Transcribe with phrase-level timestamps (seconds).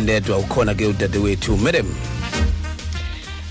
[0.00, 1.86] ndedwa ukhona ke udadewethu madam.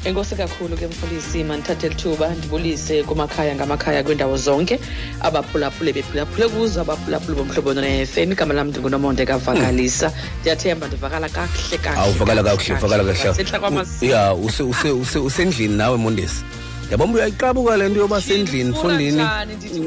[0.06, 4.80] Enkosi kakhulu ke mfundisi mandithathe lithuba ndibulise kumakhaya ngamakhaya kwiindawo zonke.
[5.22, 10.12] Abaphulaphule bephulaphule kuzo abaphulaphule bomhlobo ne-fm igama lam ndingunomonde kavakalisa
[10.42, 16.42] ndiyathemba ndivakala kakuhle awuvakala kakuhle uvakala kahlesihla kahle ya use- use- use- usendlini nawe mondesi
[16.92, 19.22] yabona uyayiqabuka le nto yoba sendlini mfundini?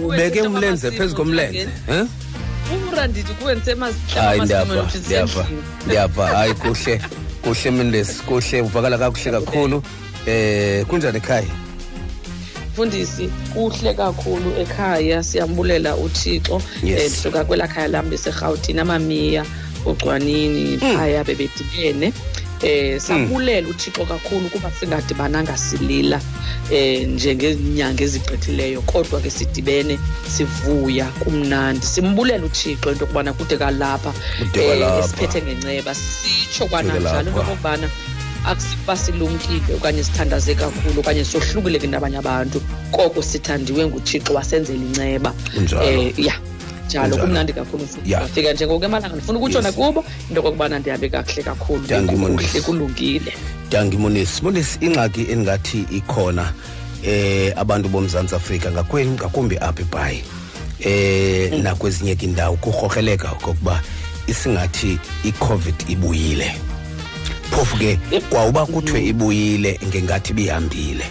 [0.06, 2.04] Ubeke umlenze phezu komlenze eh?
[2.92, 3.56] Ura ndithi kuwe
[4.14, 5.46] hayi ndiyava ndiyava
[5.86, 6.26] ndiyava.
[6.26, 7.00] Hayi kuhle
[7.42, 9.82] kuhle mondesi kuhle uvakala kakuhle kakhulu.
[10.26, 11.46] Eh kunjani ekhaya?
[12.72, 15.22] Mfundisi kuhle kakhulu ekhaya.
[15.22, 16.62] Siyambulela uthixo.
[16.82, 17.00] Yes.
[17.00, 19.44] Eh, ndisuka kwelaa khaya lam beserhawutini amamiya
[19.86, 22.12] ugcwanini phaya bebedibene.
[22.62, 26.20] Eh sabulela uthixo kakhulu kuba singadibananga silila
[26.70, 28.80] eh njengeenyanga ezigqithileyo.
[28.82, 31.86] Kodwa ke sidibene sivuya kumnandi.
[31.86, 34.12] Simbulela uthixo into yokubana kude kalapha
[34.54, 35.94] eh, esiphethe ngenceba.
[35.94, 37.90] Sitsho kwananjalo into yokokubana
[38.44, 42.60] akusiba silumkile okanye sithandaze kakhulu okanye sohlukile ke nabanye abantu.
[42.92, 45.34] Koko sithandiwe nguthixo wasenzela inceba.
[45.82, 46.34] Eh ya.
[46.86, 51.82] Njalo kumnandi kakhulu ndafika njengoko emalanga ndifuna ukutshona kubo into okokubana ndihambe kakuhle kakhulu.
[52.16, 53.32] Kuhle kulungile.
[53.70, 56.52] Dangi monisi monisi ingxaki endingathi ikhona
[57.02, 60.22] eh abantu bomzantsi afrika ngakweni ngakumbi apha ebhayi.
[60.80, 63.80] Eh nakwezinye ke indawo kurhokreleka okokuba
[64.26, 66.54] isingathi i-covid ibuyile.
[67.50, 67.98] Phofu ke
[68.30, 71.04] kwawuba kuthiwe ibuyile ngengathi ibihambile.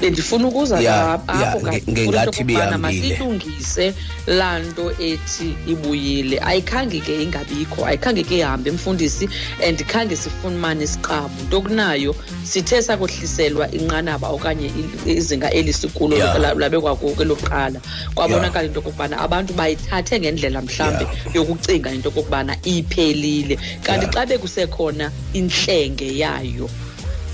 [0.00, 2.44] Bendifuna ukuza Ya, apho nge- ngengathi
[2.78, 3.94] masilungise
[4.26, 6.38] laa nto ethi ibuyile.
[6.40, 9.28] Ayikhange ke ingabikho ayikhange ke ihambe mfundisi
[9.66, 11.42] and khange sifumane isiqabu.
[11.46, 14.70] Nto kunayo sithe sakohliselwa inqanaba okanye
[15.06, 17.80] izinga elisikulo la- labekwakuko elokuqala
[18.14, 23.58] kwabonakala into yokokubana abantu bayithathe ngendlela mhlawumbi yokucinga into yokokubana iphelile.
[23.82, 26.70] Kanti xa bekusekhona intlenge yayo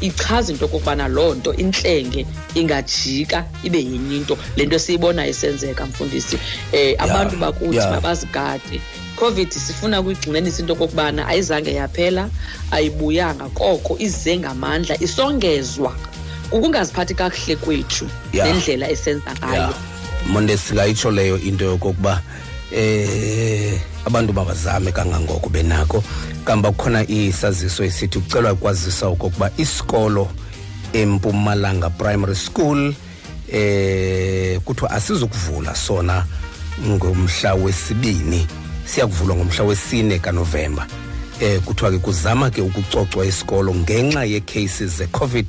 [0.00, 4.38] ichaza into yokokubana loo nto intlenge ingajika ibe yenye into.
[4.56, 6.36] Le nto siyibona isenzeka mfundisi.
[6.72, 7.90] Um abantu bakuthi ya.
[7.90, 8.80] mabazigade.
[9.16, 12.28] Covid sifuna ukuyigxininisa into yokokubana ayizange yaphela
[12.70, 13.44] ayibuyanga.
[13.44, 15.96] Koko ize ngamandla isongezwa
[16.50, 18.44] kukungaziphathi kakuhle kwethu Ya.
[18.44, 19.62] nendlela esenza ngayo.
[19.62, 19.74] Ya
[20.26, 22.22] monde singayitsho leyo into yokokuba
[22.74, 26.04] eh abantu mabazame kangangoko benako.
[26.44, 30.28] Kambe kukhona isaziso esithi kucelwa ukwazisa okokuba isikolo
[30.92, 32.94] empumalanga primary school
[33.52, 36.26] eh kuthiwa asizukuvula sona
[36.86, 38.46] ngomhla wesibini
[38.84, 40.86] siyakuvulwa ngomhla wesine kanovemba
[41.40, 45.46] eh kuthiwa ke kuzama ke ukucocwa isikolo ngenxa yecases ze-covid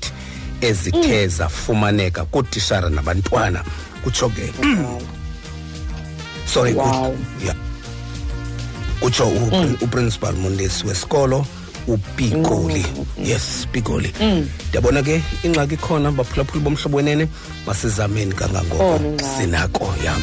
[0.61, 3.63] ezithe zafumaneka kootishara nabantwana.
[4.03, 4.53] Kutsho ke.
[6.45, 7.15] Sorry Wow.
[7.47, 7.55] ya
[8.99, 9.27] kutsho
[9.81, 11.45] uprincipal mondesi wesikolo
[11.87, 12.85] upikoli
[13.23, 14.13] yes pikoli
[14.69, 17.27] ndiyabona ke ingxaki ikhona baphulaphuli bomhlobo wenene
[17.67, 18.77] masizameni kangangoko.
[18.77, 19.37] Khona ingxaki.
[19.37, 20.21] sinako yam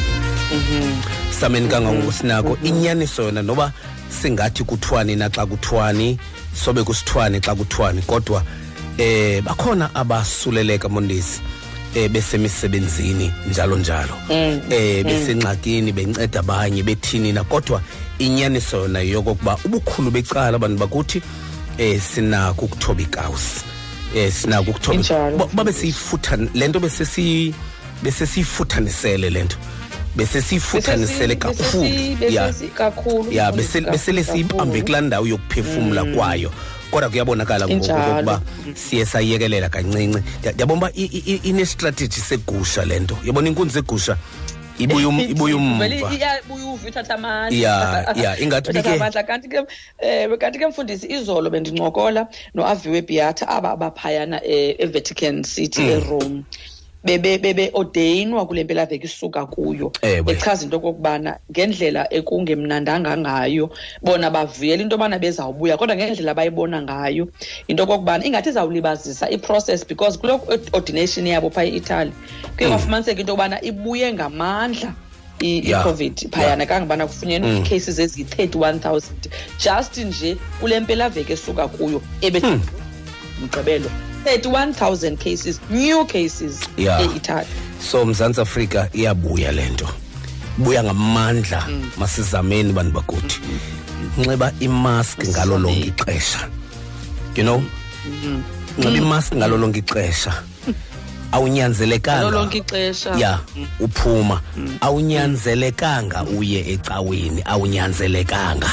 [1.39, 2.57] sameni kangangoko sinako.
[2.63, 3.71] Inyaniso yona noba
[4.21, 6.17] singathi kuthiwani naxa kuthiwani
[6.65, 8.43] sobe kusithiwani xa kuthiwani kodwa
[8.97, 11.41] eh bakhona abasuleleka mondesi
[11.95, 14.13] eh besemisebenzini njalo njalo.
[14.29, 17.81] Eh besengxakini benceda abanye bethini na kodwa
[18.19, 21.21] inyaniso yona yokokuba ubukhulu becala abantu bakuthi
[21.77, 23.61] eh sinako ukuthoba ikawusi
[24.15, 27.53] eh sinako ukuthoba babe siyifutha lento besesi
[28.03, 29.57] besesiyifuthanisele lento
[30.15, 32.33] besesiyifuthanisele Besesi- kakhulu.
[32.33, 32.53] ya.
[32.75, 34.43] kakhulu, ya bese- besele kakhulu.
[34.43, 36.51] siyibambe kulaa ndawo yokuphefumla kwayo.
[36.93, 38.11] Kodwa kuyabonakala ngoku Injalo.
[38.11, 38.41] okokuba
[38.75, 40.21] siye sayiyekelela kancinci.
[40.39, 43.17] Ndiya- ndiyabona uba i- i- i- inestrategy segusha le nto.
[43.25, 44.17] Yabona inkunzi egusha
[44.79, 46.13] ibuye um- ibuye Vele umva.
[46.15, 47.57] iyabuya uva ithatha amandla.
[47.57, 49.23] Ya, ya, ingathi Ithatha bike- amandla.
[49.23, 55.81] Kanti ke um kanti ke mfundisi izolo bendincokola noaviwe beata aba abaphayana um evatican city
[55.81, 55.89] Mm.
[55.89, 56.19] erome.
[56.19, 56.45] Bebe
[57.03, 59.91] bebe ordeyinwa kule mpelaveki isuka kuyo.
[60.01, 60.33] Ewe.
[60.33, 63.69] echaza into yokokubana ngendlela ekungemnandanga ngayo
[64.01, 67.27] bona bavuyela into yobana bezawubuya kodwa ngendlela abayibona ngayo
[67.67, 70.39] into yokokubana ingathi izawulibazisa iprocess because kule
[70.73, 72.11] ordination yabo phaa e-italy
[72.57, 74.93] kuye kwafumaniseka into yobana ibuye ngamandla
[75.41, 75.79] i- Ya.
[75.79, 79.01] i-covid phayana kangubana kufunyenwe ii-cases eziyi-31 000
[79.63, 82.41] just nje kule mpelaveki esuka kuyo ebe
[83.43, 83.89] mgqibelo.
[84.25, 87.01] 31000 cases new cases Ya.
[87.01, 87.47] e-italy
[87.91, 89.89] so mzantsi afrika iyabuya le nto.
[90.57, 91.67] Buya ngamandla
[91.97, 93.39] masizameni bantu bakuthi.
[94.17, 96.49] Nxiba imask ngalo lonke ixesha.
[97.35, 97.63] You know?
[98.77, 100.43] Nxiba imask ngalo lonke ixesha.
[101.31, 102.21] Awunyanzelekanga.
[102.21, 103.15] Ngalo lonke ixesha.
[103.17, 103.39] Ya
[103.79, 104.41] uphuma.
[104.81, 107.41] Awunyanzelekanga uye ecaweni.
[107.45, 108.69] Awunyanzelekanga.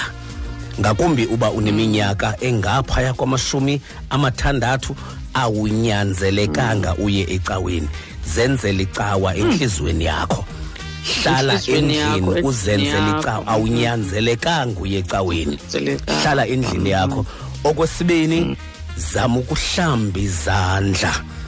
[0.80, 3.80] Ngakumbi uba uneminyaka engaphaya kwamashumi
[4.10, 4.96] amathandathu
[5.34, 7.88] awunyanzelekanga uye ecaweni.
[8.34, 10.44] Zenzele icawa entliziyweni yakho.
[11.22, 13.20] Hlala Enhliziyweni yakho, endlini endlini uzenzele yakho.
[13.20, 13.46] icawa.
[13.46, 15.56] Awunyanzelekanga uye ecaweni.
[15.56, 16.22] Awunyanzelekanga.
[16.22, 17.26] hlala endlini yakho.
[17.64, 18.56] Okwesibini
[18.96, 21.12] zama ukuhlamba izandla.
[21.12, 21.40] mazingazana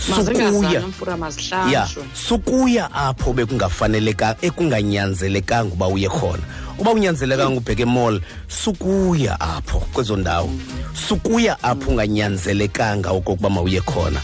[0.00, 0.80] sukuya.
[0.80, 6.42] mfura ya mazihlanjwe sukuya apho bekungafaneleka ekunganyanzelekanga uba uye khona.
[6.78, 10.50] Uba unyanzelekanga ubheke emall sukuya apho kwezo ndawo.
[11.08, 14.20] Sukuya apho unganyanzelekanga okokuba mawuye khona.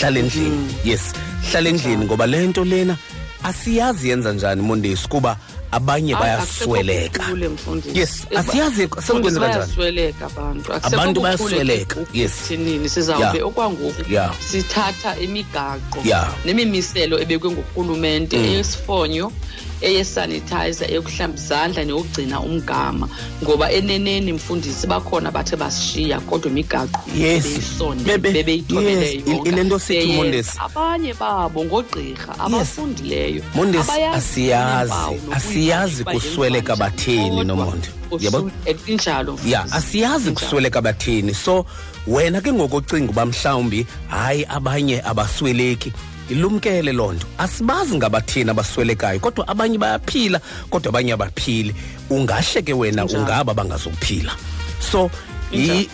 [0.00, 1.12] Hlala endlini yes.
[1.50, 2.96] Hlala endlini ngoba le nto lena
[3.42, 5.36] asiyazi yenza njani mondesi kuba
[5.72, 7.98] abanye Hayi, bayasweleka akusekho kukhulu, mfundisi.
[7.98, 12.32] yes Eh, asiyazi Mfundisi, sekwenzeka njani bayasweleka abantu Akusekho Abantu kukhulu bayasweleka, ekuthi yes.
[12.48, 13.46] thini sizawube Yeah.
[13.48, 14.34] okwangoku Yeah.
[14.50, 16.28] sithatha imigaqo Yeah.
[16.44, 19.32] nemimiselo ebekwe ngurhulumente eyesifonyo
[19.80, 23.08] eyesanitizer eyokuhlamba izandla neyokugcina umgama
[23.44, 27.42] ngoba eneneni mfundisi bakhona bathe basishiya kodwa imigaqo Yes.
[27.44, 30.16] bebeyisonde Bebe- bebeyithobele yes, il- ile nto sithi, Beyenza.
[30.22, 30.58] Mondesi.
[30.58, 37.44] abanye babo ngogqirha abafundileyo mondesi abayazi asiyazi iimpawu nokuyithatha asiyazi uba kusweleka yenziwa batheni njani.
[37.44, 39.76] nomonde Kodwa yabo usu- eh, injalo ya mfundisi.
[39.76, 40.34] asiyazi Injalo.
[40.34, 41.66] kusweleka batheni so
[42.06, 45.92] wena ke ngokocinga uba mhlawumbi hayi abanye abasweleki
[46.30, 50.40] ilumkele loo nto asibazi ngabathini abaswelekayo kodwa abanye bayaphila
[50.70, 51.74] kodwa abanye abaphili.
[52.10, 53.20] Ungahle ke wena Injalo.
[53.22, 54.32] ungaba bangazophila.
[54.80, 55.10] So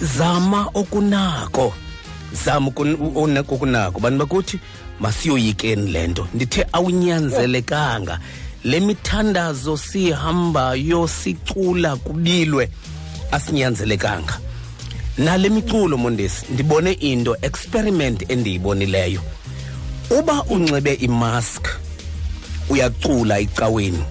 [0.01, 1.73] zama okunako.
[2.45, 4.01] Zama okunako.
[4.01, 4.61] Bantu bakuthi
[5.01, 6.29] masiyoyikeni le nto.
[6.35, 8.19] Ndithe awunyanzelekanga.
[8.65, 12.69] Le mithandazo sihambayo sicula kubilwe
[13.33, 14.41] asinyanzelekanga.
[15.19, 19.21] Nale miculo mondesi ndibone into experiment endiyibonileyo
[20.11, 21.69] uba unxibe imask
[22.69, 24.05] uyacula ecaweni.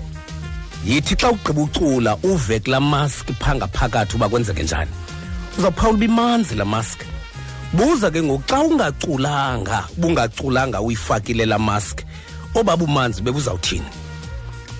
[0.86, 4.92] Yithi xa ugqiba ucula uve kulaa mask phaa ngaphakathi uba kwenzeke njani.
[5.58, 7.00] Uzawuphawula uba imanzi laa mask.
[7.74, 12.02] Buza ke ngoku xa ungaculanga bungaculanga uyifakile laa mask
[12.56, 13.86] obaba umanzi bebuzawuthini?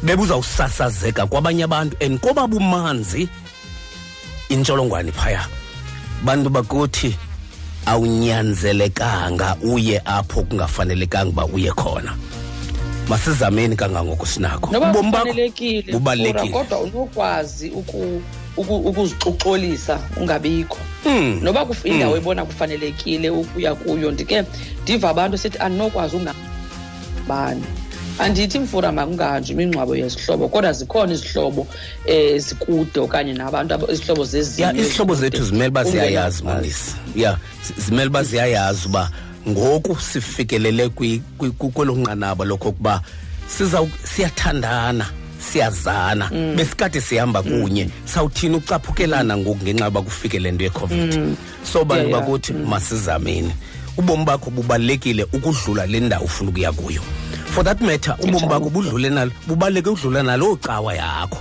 [0.04, 3.30] Bebuzawusasazeka kwabanye abantu and kobaba umanzi
[4.50, 5.48] intsholongwane phaya.
[6.24, 7.16] Bantu bakuthi
[7.86, 12.16] awunyanzelekanga uye apho kungafanelekanga uba uye khona.
[13.10, 14.72] Masizameni kangangoko sinakho?
[14.72, 16.48] Noba Ubomi bakho kufanelekile bubalulekile.
[16.52, 18.22] Fura, kodwa unokwazi uku-
[18.58, 20.78] uku- ukuzixoxolisa ungabikho.
[21.06, 21.40] Mm.
[21.44, 24.44] noba kuf- indawo ebona kufanelekile ukuya kuyo ndike
[24.84, 27.64] ndiva abantu sithi andinokwazi ungabani
[28.20, 31.62] andithi mfura makungahanjwa imingcwabo yezihlobo kodwa zikhona izihlobo
[32.10, 35.16] um zikude okanye nabantu aba- izihlobo ya zezinye izihlobo ezikude.
[35.38, 36.44] zethu zimele uba ziyayazi Ungenakwazi.
[36.44, 39.10] mandisi ya zi- zimele uba ziyayazi uba
[39.50, 43.02] ngoku sifikelele kwi- kwi- kwi- kwelo nqanaba lokokuba
[43.48, 45.06] siza siyathandana
[45.52, 46.30] siyazana.
[46.56, 51.36] Besikade sihamba kunye sawuthini ucaphukelana ngoku ngenxa yoba kufike le nto yecovid
[51.74, 52.22] so bantu Yeah, yeah.
[52.22, 53.52] bakuthi masizameni.
[53.98, 57.02] Ubomi bakho bubalulekile ukudlula le ndawo ufuna ukuya kuyo.
[57.56, 61.40] For that matter ubomi bakho budlule nalo bubaluleke udlula naloo cawa yakho.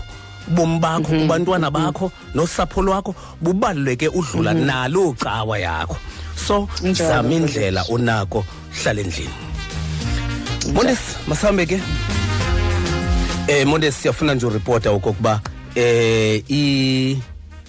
[0.48, 5.96] Ubomi bakho kubantwana bakho nosapho lwakho bubaluleke udlula naloo cawa yakho.
[6.36, 9.34] So zama indlela onako hlala endlini.
[10.72, 11.80] Mondesi masihambe ke.
[13.48, 15.40] Eh mondesi siyafuna nje uripota okokuba
[15.74, 17.18] eh i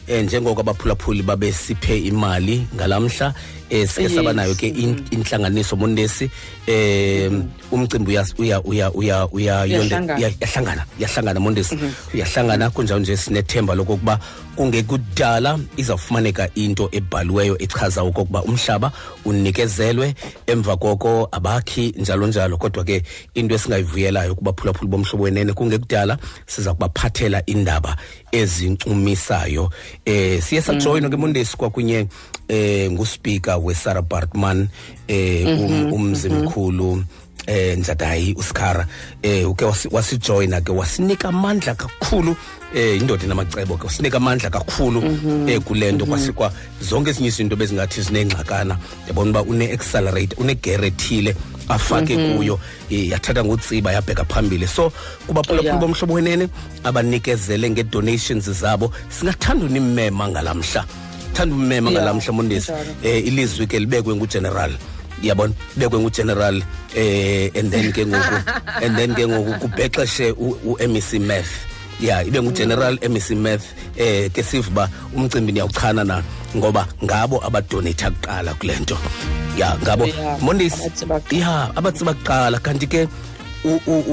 [0.07, 3.33] eh njengoko abaphulaphuli babesiphe imali ngalamhla
[3.69, 4.15] eh sike Yes.
[4.15, 6.29] saba nayo ke in- inhlanganiso mondesi
[6.67, 7.31] eh
[7.71, 10.17] umcimbi uya uya uya uya uya yonde- Uyahlangana.
[10.19, 11.75] uya- yahlangana yahlangana mondesi
[12.13, 14.19] yahlangana kunjalo nje sinethemba lokokuba
[14.55, 18.91] kungekudala izawufumaneka into ebhaliweyo echaza okokuba umhlaba
[19.25, 20.15] unikezelwe.
[20.47, 27.43] Emva koko abakhi njalo njalo kodwa ke into esingayivuyelayo kubaphulaphuli bomhlobo wenene kungekudala siza kubaphathela
[27.45, 27.97] indaba
[28.31, 29.69] ezincumisayo.
[30.05, 32.07] Eh siye sajoyinwa ke mondesi kwakunye
[32.47, 34.67] eh nguspika wesara bartman
[35.07, 37.03] eh um- umzimkhulu
[37.47, 38.87] eh njadayi usikhara
[39.23, 42.35] eh uke wasi- wasijoyina ke wasinika amandla kakhulu
[42.75, 45.03] eh indoda namacebo ke wasinika amandla kakhulu
[45.47, 51.35] eh kulento kwasikwa zonke ezinye izinto bezingathi zinengxakana yabona uba une-accelerate une-gerethile
[51.67, 52.59] afake kuyo
[52.89, 54.67] eh, yathatha ngutsiba yabheka phambili.
[54.67, 54.91] So
[55.27, 55.79] kubaphulaphuli yeah.
[55.79, 56.47] bomhlobo wenene
[56.83, 60.85] abanikezele nge-donations zabo singathanda unimmema ngalamhla.
[61.35, 62.71] Thanda ummema ngalamhla mondesi
[63.03, 64.71] eh ilizwi ke libekwe ngugeneral.
[65.21, 65.53] Yabona?
[65.75, 66.63] Libekwe ngugeneral
[66.95, 68.37] eh and then ke ngoku
[68.83, 71.51] and then ke ngoku kubhexeshe u-mec math.
[71.99, 73.65] Ya ibe ngugeneral mec math
[73.97, 76.23] eh ke siva uba umcimbi niyawuchana na
[76.55, 78.97] ngoba ngabo abadoneyitha kuqala kule nto.
[79.57, 80.07] Ya ngabo
[80.41, 80.91] mondesi
[81.31, 83.07] ya abatsiba kuqala kanti ke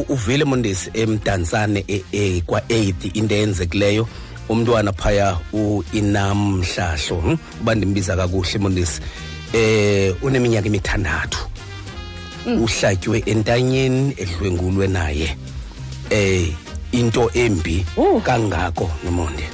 [0.09, 4.09] uvile mondesi emdantsane e- e- kwa-8 into eyenzekileyo.
[4.49, 7.37] Umntwana phaya uinam mhlahlo hm?
[7.61, 9.01] uba ndimbiza kakuhle mondisi
[9.53, 11.39] eh uneminyaka emithandathu.
[12.47, 15.37] Uhlatywe entanyeni edlwengulwe naye.
[16.11, 16.49] Eh
[16.93, 18.21] into embi Oh.
[18.21, 19.45] kangako nomonde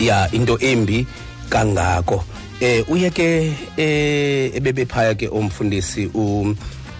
[0.00, 1.06] ya into embi
[1.48, 2.24] kangako.
[2.60, 6.54] Eh uye ke eh ebebephaya ke omfundisi u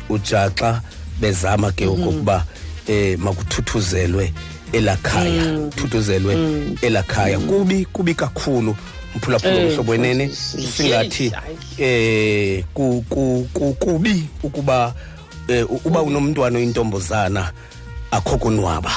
[0.09, 0.81] ujaxa
[1.21, 2.45] bezama ke ukuba
[2.89, 4.33] eh makuthuthuzelwe
[4.73, 6.37] elakhaya thuthuzelwe
[6.83, 7.39] elakhaya.
[7.39, 8.77] Kubi kubi kakhulu
[9.17, 10.29] mphulaphula mhlobo wenene.
[10.77, 11.33] Singathi
[11.79, 14.95] eh ku ku ku- kubi ukuba
[15.49, 17.53] eh, uba unomntwana oyintombazana
[18.11, 18.91] akho konwaba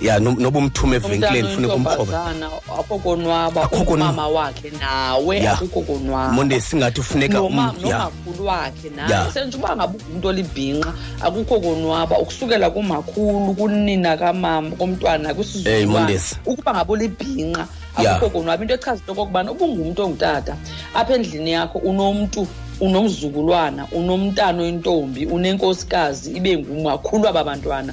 [0.00, 2.32] ya no- noba umthume evenkileni funeka umkroba
[2.78, 5.52] akho konwaba Akho konwa- umama wakhe nawe Ya.
[5.52, 6.32] akukho konwaba.
[6.32, 7.98] Monde singathi ufuneka Noma- um- ya.
[7.98, 9.06] nomakhulu wakhe Ya.
[9.06, 12.18] naye senje uba ngabe ungumntu olibhinqa akukho konwaba.
[12.18, 16.36] Ukusukela kumakhulu kunina kamama komntwana Hey, kwisizukulwane Mondesi.
[16.46, 17.66] ukuba ngabe ulibhinqa
[18.02, 18.16] Ya.
[18.16, 18.62] akukho konwaba.
[18.62, 20.56] Into echaza into okokubana uba ungumntu ongutata.
[20.94, 22.46] Apha endlini yakho unomntu
[22.80, 27.92] unomzukulwana unomntana oyintombi unenkosikazi ibe ngumakhulu aba bantwana.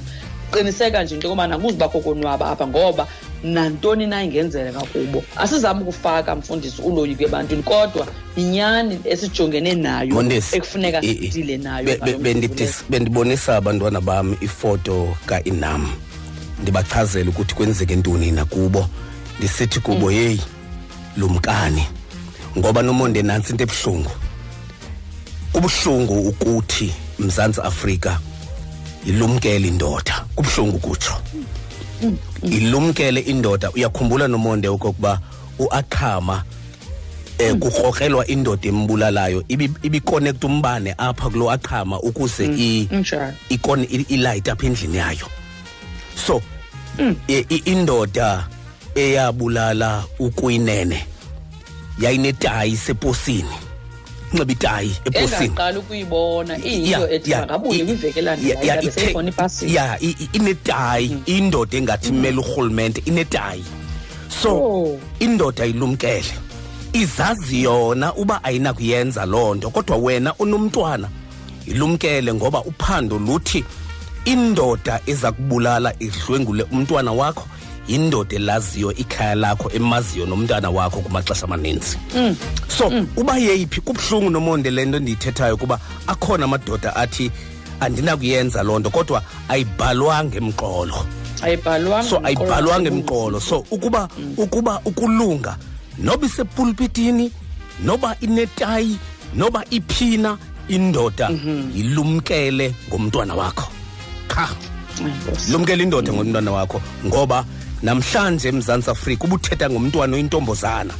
[0.52, 3.06] Qiniseka nje into yokobana akuzubakho konwaba apha ngoba
[3.44, 5.24] nantoni na ingenzeka kubo.
[5.36, 11.84] Asizami ukufaka mfundisi uloyiko ebantwini kodwa yinyani esijongene nayo mondesi ekufuneka i- i- sidile nayo
[11.84, 15.92] be- ngalo be- mzuzu bendidis- bendibonisa abantwana bam ifoto kainam.
[16.62, 18.86] Ndibachazela ukuthi kwenzeke ntoni nakubo
[19.38, 20.40] ndisithi kubo yeyi
[21.16, 21.86] lumkani.
[22.58, 24.10] Ngoba nomonde nantsi into ebuhlungu.
[25.52, 28.18] Kubuhlungu ukuthi mzantsi afrika
[29.08, 30.24] ilumkele indoda.
[30.34, 31.14] Kubuhlungu kutsho
[32.42, 33.70] ilumkele indoda.
[33.70, 35.20] Uyakhumbula nomonde okokuba
[35.58, 36.44] uakhama
[37.38, 39.44] eh kukrokrelwa indoda embulalayo.
[39.48, 43.32] Ibi- ibikonekta umbane apha kulo aqhama ukuze i Injalo.
[43.48, 45.26] ikone ilight apha endlini yayo.
[46.26, 46.42] So
[47.28, 48.46] i- indoda
[48.94, 51.06] eyabulala ukuyinene
[52.00, 53.56] yayinetayi seposini.
[54.32, 55.44] Nxiba itayi eposini.
[55.44, 59.74] Engaqala ukuyibona iyiyo Ya, ethi ya, bangabuye i- kwiveki ya, ya, elandelayo ithe- beseyikhona ipasini
[59.74, 63.64] ya i- i- inetayi indoda engathi imele urhulumente inetayi
[64.42, 64.98] so Oh.
[65.18, 66.32] indoda ilumkele
[66.92, 71.08] izazi yona uba ayinakuyenza loo nto kodwa wena unomntwana
[71.66, 73.64] ilumkele ngoba uphando luthi
[74.24, 77.46] indoda eza kubulala idlwengule umntwana wakho
[77.88, 81.98] yindoda elaziyo ikhaya lakho emaziyo nomntwana wakho kumaxesha amaninzi.
[82.68, 83.80] So uba yeyiphi?
[83.80, 87.30] Kubuhlungu nomonde le nto ndiyithethayo kuba akhona amadoda athi
[87.80, 91.06] andinakuyenza loo nto kodwa ayibhalwanga emqolo.
[91.42, 93.00] Ayibhalwanga so emqolo ayibhalwanga wasebunzini.
[93.00, 93.40] emqolo.
[93.40, 95.56] So ukuba ukuba ukulunga
[95.98, 97.32] noba isepulpitini
[97.84, 98.98] noba inetayi
[99.34, 101.30] noba iphina indoda
[101.74, 103.68] yilumkele ngomntwana wakho.
[104.28, 104.48] Qha
[104.98, 105.52] Ay, Nkosi.
[105.52, 107.44] lumkele indoda ngomntwana wakho ngoba
[107.82, 110.94] namhlanje emzantsi afrika ubuthetha ngomntwana oyintombazana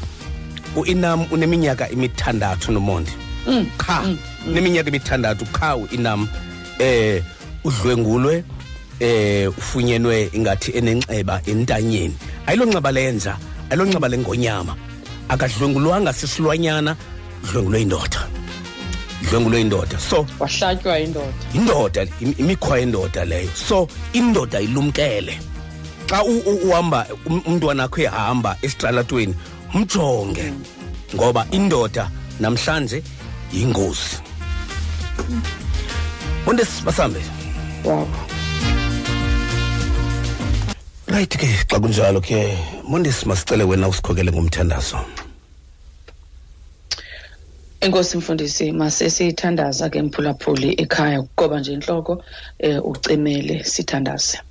[0.76, 3.12] uinam uneminyaka emithandathu nomonde
[3.78, 4.04] qha
[4.48, 5.44] uneminyaka emithandathu.
[5.52, 6.28] Qha uinam
[6.78, 7.22] eh
[7.64, 8.44] udlwengulwe
[9.00, 12.14] eh ufunyenwe ingathi enenxeba entanyeni.
[12.46, 13.36] Ayilonxeba lenja
[13.70, 14.76] ayilonxeba lengonyama.
[15.28, 16.96] Akadlwengulwanga sisilwanyana
[17.44, 18.20] dlwengulwe indoda
[19.22, 23.50] dlwengulwe indoda so wahlatywa indoda indoda im- imikhwa yendoda leyo.
[23.54, 25.38] So indoda ilumkele.
[26.08, 29.34] Xa uhamba um- umntwana akho ehamba esitalatweni
[29.74, 30.52] mjonge
[31.14, 32.10] ngoba indoda
[32.40, 33.02] namhlanje
[33.52, 34.16] yingozi.
[36.46, 37.20] Onde basambe
[41.08, 42.56] right ke xa kunjalo ke
[42.88, 44.98] mondesi masicele wena usikhokele ngomthandazo.
[47.80, 52.24] Enkosi mfundisi masesiyithandaza ke mphulaphuli ekhaya kugoba nje intloko
[52.58, 54.47] eh ucimele sithandaze.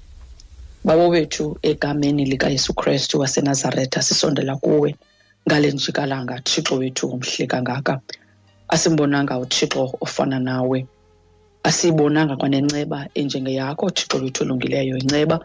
[0.87, 4.95] Babo bethu egameni likaYesu krestu waseNazaretha sisondela kuwe.
[5.47, 7.99] Ngale njikalanga Thixo wethu umhle kangaka.
[8.69, 10.87] Asimbonanga uThixo ofana nawe.
[11.63, 14.97] Asiyibonanga kwanenceba enjengeyakho Thixo wethu olungileyo.
[14.97, 15.39] Inceba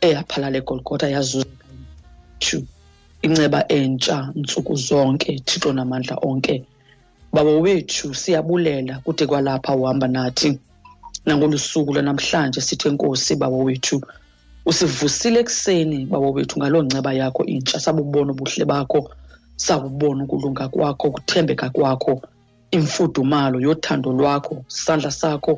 [0.00, 2.58] eyaphalala eGolgotha yazuzethu
[3.22, 6.64] inceba entsha ntsuku zonke Thixo namandla onke.
[7.32, 10.58] Baba wethu siyabulela kude kwalapha uhamba nathi.
[11.26, 14.00] Nangolu suku lwanamhlanje sithe nkosi baba wethu
[14.66, 17.80] usivusile ekuseni baba wethu ngaloo nceba yakho intsha.
[17.80, 19.10] Sabubona ubuhle bakho
[19.56, 22.22] sabubona ukulunga kwakho ukuthembeka kwakho
[22.70, 25.52] imfudumalo yothando lwakho isandla sakho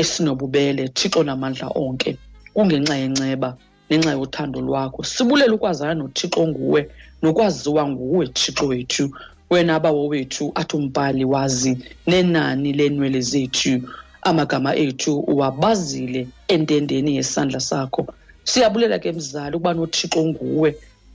[0.00, 0.88] esinobubele.
[0.88, 2.16] Thixo namandla onke
[2.54, 3.56] kungenxa yenceba
[3.90, 5.02] nenxa yothando lwakho.
[5.02, 6.90] Sibulele ukwazana nothixo nguwe
[7.22, 9.10] nokwaziwa nguwe thixo wethu.
[9.50, 13.82] Wena bawo wethu athi umbhali wazi nenani leenwele zethu.
[14.22, 18.06] Amagama ethu uwabazile entendeni yesandla sakho
[18.44, 20.70] siyabulela ke mzali ukuba nothixo nguwe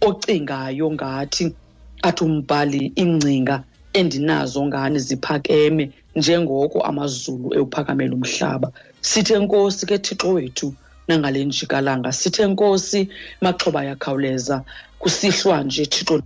[0.08, 1.46] ocingayo ngathi
[2.08, 8.72] athi umbhali ingcinga endinazo ngani ziphakeme njengoko amazulu ewuphakamela umhlaba.
[9.02, 10.74] Sithe nkosi ke thixo wethu
[11.08, 13.10] nangale njikalanga sithe nkosi
[13.42, 14.64] maxhoba yakhawuleza
[15.00, 16.22] kusihlwa nje thixo.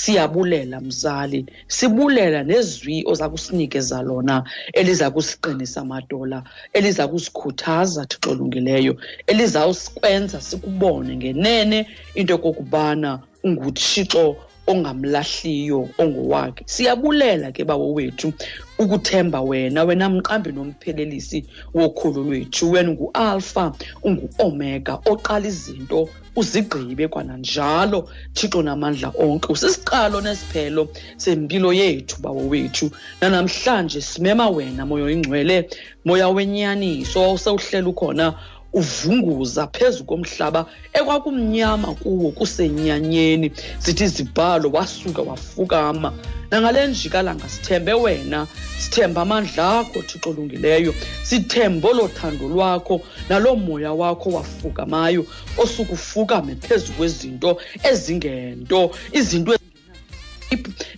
[0.00, 1.40] Siyabulela mzali.
[1.76, 4.36] Sibulela nezwi oza kusinikeza lona
[4.72, 6.38] eliza kusiqinisa madola
[6.72, 8.94] eliza kusikhuthaza thixo olungileyo
[9.30, 11.78] elizawusikwenza sikubone ngenene
[12.14, 13.10] into yokokubana
[13.44, 14.36] unguthixo
[14.68, 16.62] ongamlahliyo ongowakhe.
[16.66, 18.32] Siyabulela ke bawo wethu
[18.78, 19.84] ukuthemba wena.
[19.84, 21.44] Wena mqambi nomphelelisi
[21.74, 22.70] wokhulu lwethu.
[22.70, 23.72] Wena ungualfa
[24.02, 28.08] ungu-omega oqala izinto uzigqibe kwananjalo.
[28.34, 32.90] Thixo namandla onke usisiqalo nesiphelo sempilo yethu bawo wethu.
[33.20, 35.68] Nanamhlanje simema wena moya oyingcwele
[36.04, 38.34] moya wenyaniso sewuhlela ukhona
[38.72, 43.52] uvunguza phezu komhlaba ekwakumnyama kuwo kusenyanyeni.
[43.78, 46.12] Zithi izibhalo wasuka wafukama.
[46.50, 48.46] Nangale njikalanga sithembe wena
[48.78, 55.26] sithemba amandla akho thixo olungileyo sithembe olothando lwakho naloo moya wakho wafukamayo
[55.58, 57.60] osukufukame phezu kwezinto
[57.90, 59.57] ezingento izinto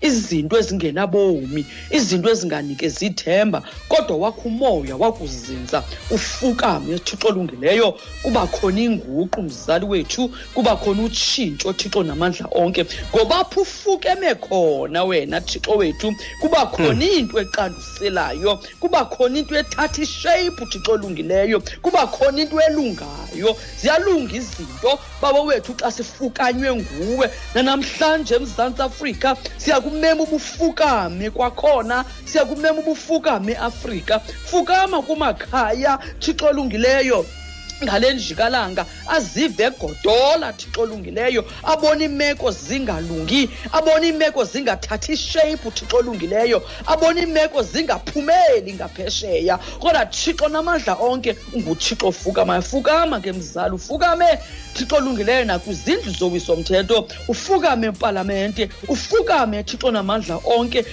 [0.01, 9.43] izinto ezingenabomi izinto ezinganikezi ithemba kodwa wakho umoya wakuzinza ufukame thixo olungileyo kuba khona inguqu
[9.43, 16.15] mzali wethu kuba khona utshintsho thixo namandla onke ngoba apho ufukeme khona wena thixo wethu
[16.41, 17.19] kuba khona hmm.
[17.19, 24.99] into eqanduselayo kuba khona into ethatha isheyiphu thixo olungileyo kuba khona into elungayo ziyalunga izinto
[25.23, 35.03] baba wethu xa sifukanywe nguwe nanamhlanje emzantsi afrika siyakumema ubufukame kwakhona siyakumema ubufukame eafrika fukama
[35.03, 37.27] kumakhaya thixo olungileyo
[37.85, 41.45] ngale njikalanga azive egodola thixo olungileyo.
[41.63, 46.63] Abone iimeko zingalungi abone iimeko zingathathi isheyiphu thixo olungileyo.
[46.87, 49.59] Abone iimeko zingaphumeli ngaphesheya.
[49.81, 54.39] Kodwa thixo namandla onke unguthixo ofukamayo fukama ke mzali ufukame.
[54.75, 60.85] Thixo olungileyo nakwizindlu zowisomthetho ufukame empalamente ufukame thixo namandla onke.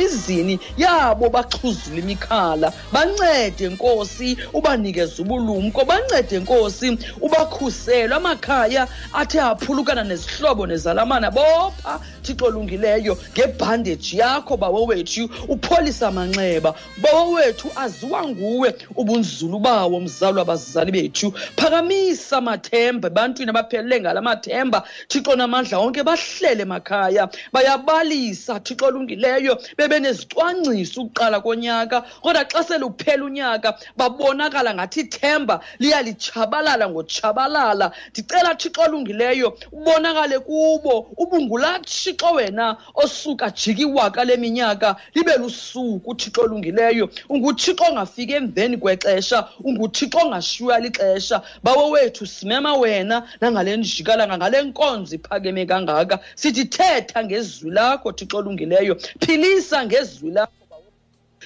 [0.00, 10.66] Emizini yabo baxhuzule imikhala bancede nkosi ubanikeze ubulumko bancede nkosi ubakhusele amakhaya athe aphulukana nezihlobo
[10.66, 16.74] nezalamana bopha thixo olungileyo ngebhandeji yakho bawo wethu upholisa amanxeba.
[17.02, 21.32] Bawo wethu aziwa nguwe ubunzulu bawo mzali wabazali bethu.
[21.56, 24.82] Phakamisa amathemba ebantwini abaphelele ngala mathemba.
[25.08, 29.58] Thixo namandla onke bahlele emakhaya bayabalisa thixo olungileyo
[29.90, 37.92] bebenezicwangciso ukuqala konyaka kodwa xa seluphela unyaka babonakala ngathi ithemba liyalitshabalala ngotshabalala.
[38.10, 46.42] Ndicela thixo olungileyo ubonakale kubo ubungula thixo wena osuka jika iwaka leminyaka libe lusuku uthixo
[46.42, 47.10] olungileyo.
[47.28, 51.42] Unguthixo ongafiki emveni kwexesha unguthixo ongashiywa lixesha.
[51.62, 56.18] Bawo wethu simema wena nangale njikalanga ngale nkonzo iphakeme kangaka.
[56.34, 58.96] Sithi thetha ngezwi lakho thixo olungileyo.
[59.20, 60.59] Philisa ngezwi lakho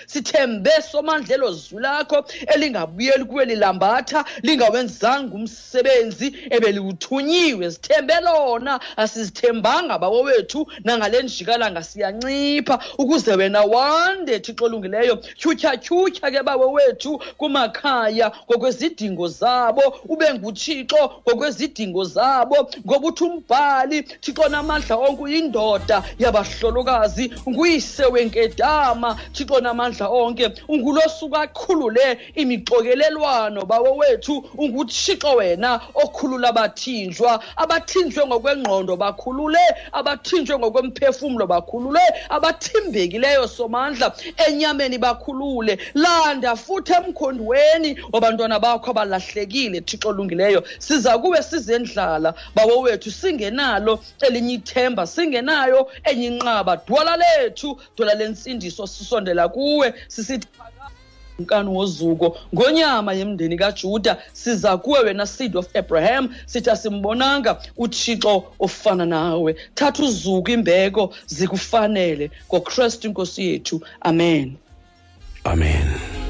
[0.06, 10.66] sithembe somandlelo zwi lakho elingabuyeli kuwe lilambatha lingawenzanga umsebenzi ebeliwuthunyiwe sithembe lona asizithembanga bawo wethu
[10.84, 12.78] nangale njikalanga siyancipha.
[12.98, 19.82] Ukuze wena wande thixo olungileyo tyhutyhatyhutyha ke bawo wethu kumakhaya ngokwezidingo zabo.
[20.08, 22.70] Ube nguthixo ngokwezidingo zabo.
[22.86, 29.16] Ngoba uthi umbhali thixo namandla onke uyindoda yabahlolokazi nguyise wenkedama.
[29.32, 37.42] Thixo namandla amandla onke ungulosuku akhulule imixokelelwano bawo wethu unguthixo wena okhulula abathinjwa.
[37.56, 39.58] Abathinjwe ngokwengqondo bakhulule
[39.92, 44.14] abathinjwe ngokwemphefumlo bakhulule abathimbekileyo somandla
[44.46, 45.78] enyameni bakhulule.
[45.94, 50.62] Landa futhi emkhondweni wabantwana bakho abalahlekile thixo olungileyo.
[50.78, 56.76] Siza kuwe sizendlala bawo wethu singenalo elinye ithemba singenayo enye inqaba.
[56.86, 59.83] Dwala lethu dwala lensindiso sisondela kuwe.
[59.90, 60.48] Kuwe sisithi
[61.38, 69.06] nkani wozuko ngonyama yemndeni kajuda siza kuwe wena seed of abraham sithi asimbonanga uthixo ofana
[69.06, 69.56] nawe.
[69.74, 73.80] Thatha uzuko imbeko zikufanele ngokristu inkosi yethu.
[74.00, 74.56] Amen.
[75.44, 76.23] Amen.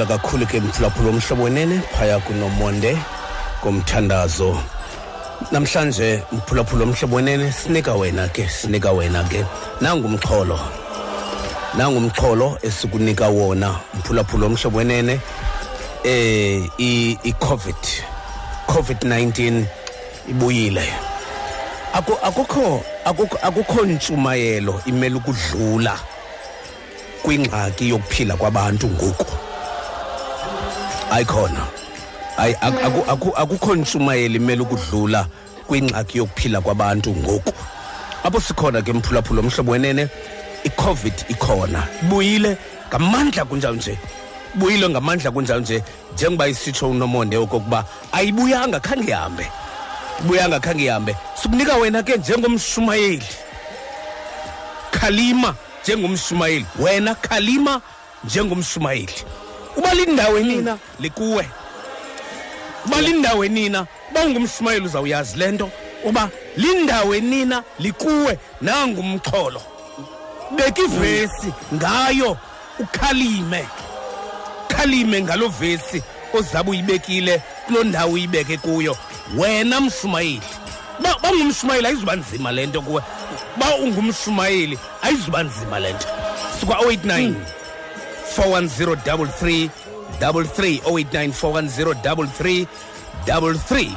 [0.00, 2.96] Bulela kakhulu ke mphulaphula omhlobo wenene phaya kunomonde
[3.62, 4.58] komthandazo
[5.52, 9.44] namhlanje mphulaphula omhlobo wenene sinika wena ke sinika wena ke.
[9.80, 10.58] Nangumxholo
[11.76, 15.20] nangumxholo esikunika wona mphulaphula omhlobo wenene
[16.04, 17.82] eh i-covid
[18.68, 19.64] covid-19
[20.28, 20.84] ibuyile.
[21.92, 22.84] Akukho
[23.42, 25.98] akukho ntshumayelo imele ukudlula
[27.22, 29.49] kwingxaki yokuphila kwabantu ngoku.
[31.10, 31.66] Ayikhona.
[32.36, 32.54] Ayi
[33.36, 35.26] akukho ntshumayelo imele ukudlula
[35.66, 37.52] kwingxaki yokuphila kwabantu ngoku.
[38.24, 40.08] Apho sikhona ke mphulaphula omhlobo wenene
[40.64, 41.86] i-covid ikhona.
[42.02, 42.56] Ibuyile
[42.88, 43.98] ngamandla kunjalo nje
[44.54, 45.82] buyile ngamandla kunjalo nje
[46.14, 49.46] njengoba isitsho unomonde okokuba ayibuyanga khange ihambe.
[50.20, 51.16] Ibuyanga khange ihambe.
[51.42, 53.26] Sikunika wena ke njengomshumayeli
[54.90, 56.66] khalima njengomshumayeli.
[56.78, 57.80] Wena khalima
[58.24, 59.14] njengomshumayeli.
[59.76, 61.48] Uba lindawo enina likuwe.
[62.86, 65.70] Uba lindawo enina uba ungumshumayeli uzawuyazi le nto.
[66.04, 69.62] Uba lindawo enina likuwe nangumxholo.
[70.56, 72.36] Beka ivesi ngayo
[72.78, 73.68] ukhalime.
[74.64, 76.02] Ukhalime ngalo vesi
[76.34, 78.96] ozabe uyibekile kuloo ndawo uyibeke kuyo.
[79.36, 80.42] Wena mshumayeli.
[81.00, 83.02] Ba bangumshumayeli ayizuba nzima le nto kuwe.
[83.56, 86.06] Ba ungumshumayeli ayizuba nzima le nto.
[86.60, 87.34] Sikwa 089
[88.36, 89.70] 410
[90.20, 92.66] 33 089 410
[93.26, 93.90] 33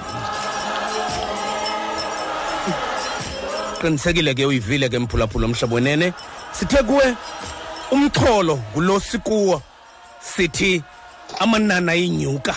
[3.81, 6.13] qinisekile ke uyivile ke mphulaphula omhlobo wenene.
[6.51, 7.15] Sithe kuwe
[7.91, 9.61] umxholo ngulo sikuwo
[10.35, 10.83] sithi
[11.39, 12.55] amanana enyuka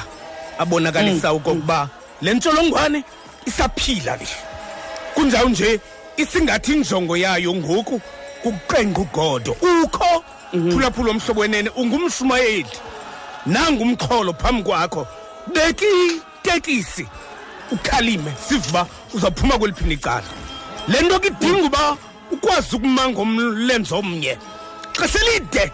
[0.59, 1.89] abonakalisa okokuba
[2.23, 3.05] le ntsholongwane
[3.47, 4.29] isaphila le.
[5.15, 5.81] Kunjalo nje
[6.17, 8.01] isingathi injongo yayo ngoku
[8.43, 10.25] kukuqenqa ugodo ukho
[10.73, 12.67] phulaphula omhlobo wenene ungumshumayeli.
[13.47, 15.07] Nangumxholo phambi kwakho.
[15.55, 17.07] Beki tekisi
[17.73, 20.25] ukhalime siva uba uzawuphuma kweliphini icala.
[20.89, 21.97] Le nto ke idinga uba
[22.31, 24.39] ukwazi ukuma ngomlenze omnye.
[24.93, 25.73] Xesha elide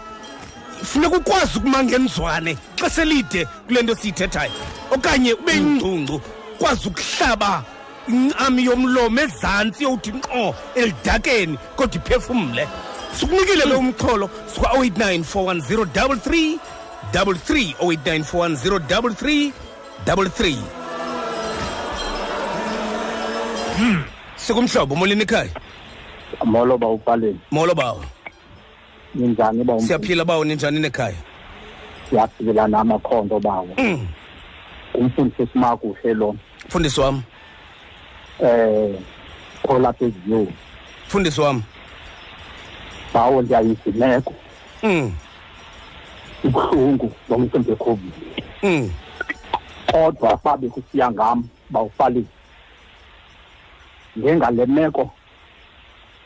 [0.85, 4.53] funeka ukwazi ukuma ngenzwane xesha elide kule nto siyithethayo.
[4.90, 6.21] Okanye ube yingcungcu
[6.55, 7.64] ukwazi ukuhlaba
[8.09, 12.68] incami yomlomo ezantsi yowuthi nqo elidakeni kodwa iphefumle.
[13.18, 16.59] Sikunikile lo umxholo sikwa-089 410
[17.12, 19.53] 33 089 410
[20.07, 20.57] 33
[24.37, 25.51] sikumhlobo molini ekhaya
[26.44, 28.05] molo ba upaleni molo bawo
[29.14, 31.16] ninjani ba siyaphila bawo ninjani nekhaya?
[32.11, 34.07] Siyaphila namakhondo bawo Mm.
[34.94, 36.37] umfundisi simakuhle lo.
[36.66, 37.22] Mfundisi wam
[38.42, 38.94] eh
[39.68, 40.53] olapha eziyoni
[41.07, 41.62] mfundisi wam
[43.14, 44.35] bawo ndiyayisa imeko
[44.83, 45.14] Mm.
[46.44, 48.12] ibuhlungu lo mcimbi wecovid
[48.62, 48.90] Mm.
[49.92, 52.27] kodwa babe kusiya ngam bawufalile
[54.18, 55.11] ngengale meko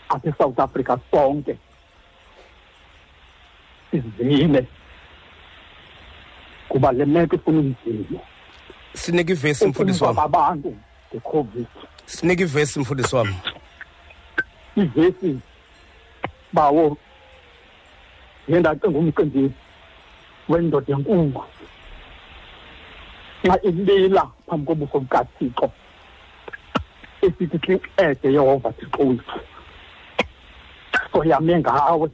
[0.09, 1.57] apha eSouth Africa sonke
[3.91, 4.67] sizile
[6.69, 8.21] kuba le meko ifuna umzilo
[8.95, 10.77] sinika ivesi mfundisi wam abantu
[11.15, 11.67] ngecovid
[12.07, 13.35] sinika ivesi mfundisi wam
[14.77, 15.39] ivesi
[16.57, 16.97] bawo
[18.51, 19.43] ngendacinga umcimbi
[20.49, 21.43] wendoda enkulu
[23.47, 25.67] xa ilila phambi kobuso bukathixo
[27.23, 29.39] esithi sincede yehova thixo wethu
[31.13, 32.09] soyame ngawe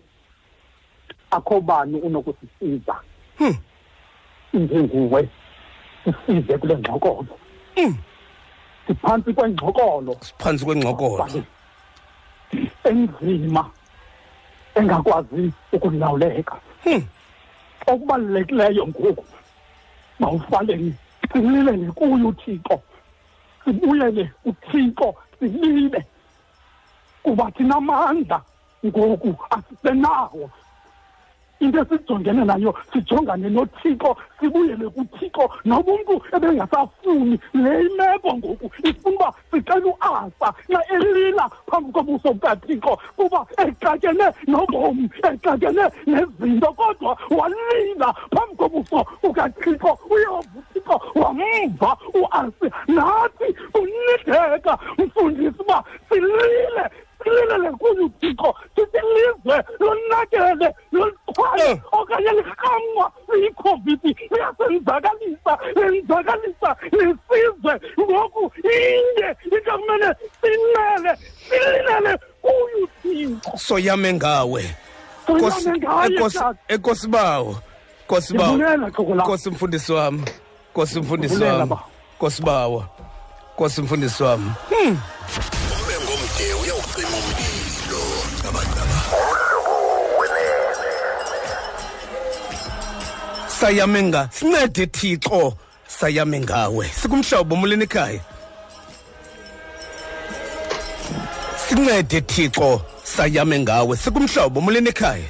[1.31, 2.95] akho bani unokusisiza
[3.39, 3.57] Hmm.
[4.53, 5.29] njenguwe
[6.05, 7.39] sisize kule ngxokolo
[7.77, 7.97] Mm.
[8.87, 11.43] siphantsi kwengxokolo siphantsi kwengxokolo Bali.
[12.85, 13.71] enzima
[14.75, 17.03] engakwazi ukulawuleka Hmm.
[17.87, 19.25] okubalulekileyo ngoku
[20.19, 20.95] mawufaleni
[21.33, 22.83] sililele kuyo uthixo
[23.65, 26.07] sibuyele uthixo silile
[27.23, 28.43] kuba thina amandla
[28.87, 30.51] ngoku asisenawo
[31.63, 35.49] into esijongene nayo sijongane nothixo sibuyele kuthixo.
[35.65, 35.93] Noba
[36.35, 44.27] ebengasafuni le imeko ngoku ifuna uba sicela uasa xa elila phambi kobuso bukathixo kuba exakene
[44.47, 49.99] nobomi exakene nezinto kodwa walila phambi kobuso bukathixo.
[50.11, 53.49] Uyehova uthixo wamva uasi nathi
[54.99, 56.91] mfundisi uba silile
[57.25, 61.79] sililele kuyo uthixo sisilizwe lonakele loluxhwale Eh.
[61.93, 71.17] okanye lirhamwa yiCovid liyasenzakalisa lenzakalisa lesizwe ngoku inye into kumele simele
[71.49, 74.65] sililele kuyo uthixo soyame ngawe
[75.27, 77.57] soyame ngaye Enkosi- tata enkosi bawo
[78.05, 78.53] Nkosi bawo.
[78.55, 79.19] Ndivulela xhoko lam.
[79.27, 80.23] Nkosi mfundisi wami.
[80.73, 81.71] Nkosi mfundisi Ndivulela, wami.
[81.71, 81.79] ba.
[82.17, 82.85] Nkosi bawo.
[83.55, 84.51] Nkosi mfundisi wami.
[84.71, 84.97] ube
[93.67, 94.29] Sayame nga.
[94.33, 95.55] Sincede Thixo.
[95.87, 96.85] Sayame ngawe.
[96.89, 98.21] Sikumhlobo mulini ekhaya.
[101.57, 102.83] Sincede Thixo.
[103.05, 103.97] Sayame ngawe.
[103.97, 105.29] Sikumhlobo mulini ekhaya.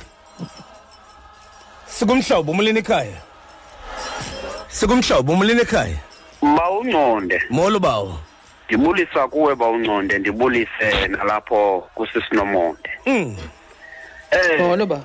[1.86, 3.20] Sikumhlobo mulini ekhaya.
[4.68, 5.96] Sikumhlobo mulini ekhaya.
[6.42, 8.18] Bawunqonde Molo bawo.
[8.68, 13.36] ndibulisa kuwe bawunqonde ndibulise nalapho kusisinomonde Mm.
[14.30, 15.00] eh molo ba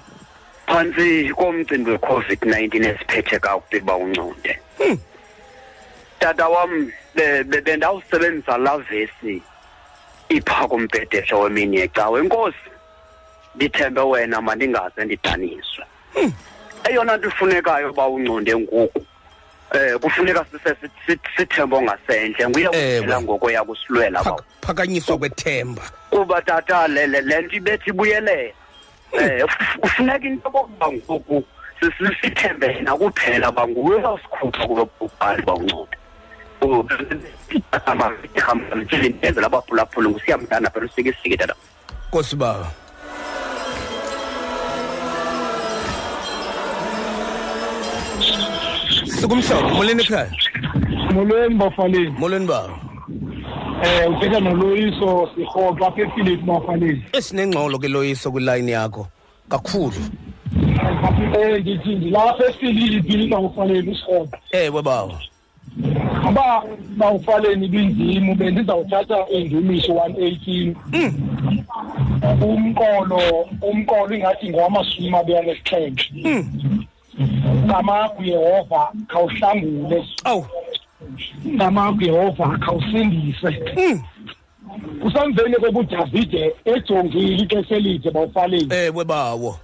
[0.68, 4.60] phantsi komcimbi we-covid-19 esiphethe kakubi bawunqonde
[6.20, 9.42] tata wam be- be- bendawusebenzisa laa vesi
[10.30, 12.58] iphaa kumbhedesha wemini yecawe enkosi
[13.56, 15.86] ndithembe wena mandingaze ndidaniswe.
[16.90, 19.06] Eyona nto ifunekayo bawunqonde ngoku
[19.74, 23.22] eh kufuneka sise- sit- sithembe ongasendle nguye kuphela
[24.24, 25.82] bawo Phak- Phakanyiswa kwethemba.
[26.10, 28.54] kuba tata le nto ibethi ibuyelela.
[29.14, 31.44] Eh uf- kufuneka into yokokuba ngoku
[31.80, 35.98] si- si- sithembe yena kuphela uba nguwe osikhupha kulo bhubhane bawunceda
[39.10, 41.56] ndenzela abaphulaphula ngusiyamdana phela usikisike tata
[42.10, 42.66] Nkosi bawo.
[49.20, 50.30] Sikumhlobo mulini ekhaya.
[51.14, 52.74] molweni bafaleni Molweni bawo.
[53.78, 59.08] Um uthetha noloyiso sirhoxo apha ephilip bafaleni Esinengxolo ke loyiso kwiline yakho.
[59.50, 60.02] Kakhulu.
[60.58, 65.14] um ndithi ndilapha efilipi bawufaleni usirhoxo Ewe bawo.
[66.30, 66.64] uba
[66.98, 70.76] bawufaleni ibinzima bendizawuthatha indumiso one eighteen
[72.42, 73.20] umqolo
[73.62, 76.10] umqolo ingathi ngowamashumi abili anesixhenxe
[77.66, 80.46] ngamagu yehova khawuhlangule Awu.
[81.48, 83.52] Ngamagu yehova khawusindise
[85.02, 88.68] kusemveni koba udavide ejongile ixesha elide bawufaleni.
[88.74, 89.60] Ewe bawo.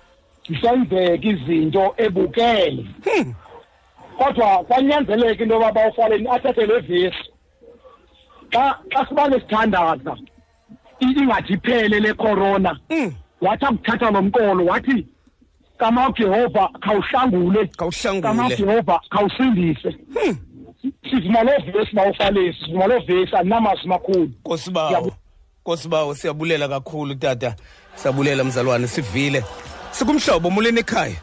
[0.47, 2.85] zisenzeka izinto ebukele.
[4.17, 7.23] Kodwa kwanyanzeleka into yoba bawufaleni athathe le vesi
[8.51, 10.17] xa xa sibane sithandaza
[10.99, 13.11] i- ingathi iphele le corona Mm.
[13.41, 15.05] wathi akuthatha lo mqolo wathi
[15.77, 17.67] kama Jehova khawuhlangule.
[17.77, 18.55] Kama Kawuhlangule.
[18.55, 19.95] Jehova khawusindise
[21.09, 24.89] sivuma lo vesi bawufaleni sivuma lo vesi anamazwi makhulu Nkosi bawo.
[24.89, 25.13] Siyabu-
[25.61, 27.55] Nkosi bawo siyabulela kakhulu tata.
[27.95, 29.43] Siyabulela mzalwane sivile.
[29.91, 31.15] Sikumhlobo mulini ekhaya.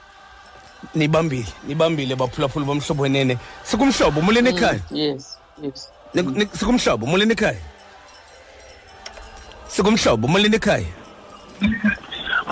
[0.94, 3.36] Nibambile, nibambile baphulaphula bomhlobo wenene.
[3.62, 4.80] Sikumhlobo mulini ekhaya.
[4.90, 5.92] yes yes
[6.58, 7.58] Sikumhlobo mulini ekhaya.
[9.68, 10.86] Sikumhlobo mulini ekhaya.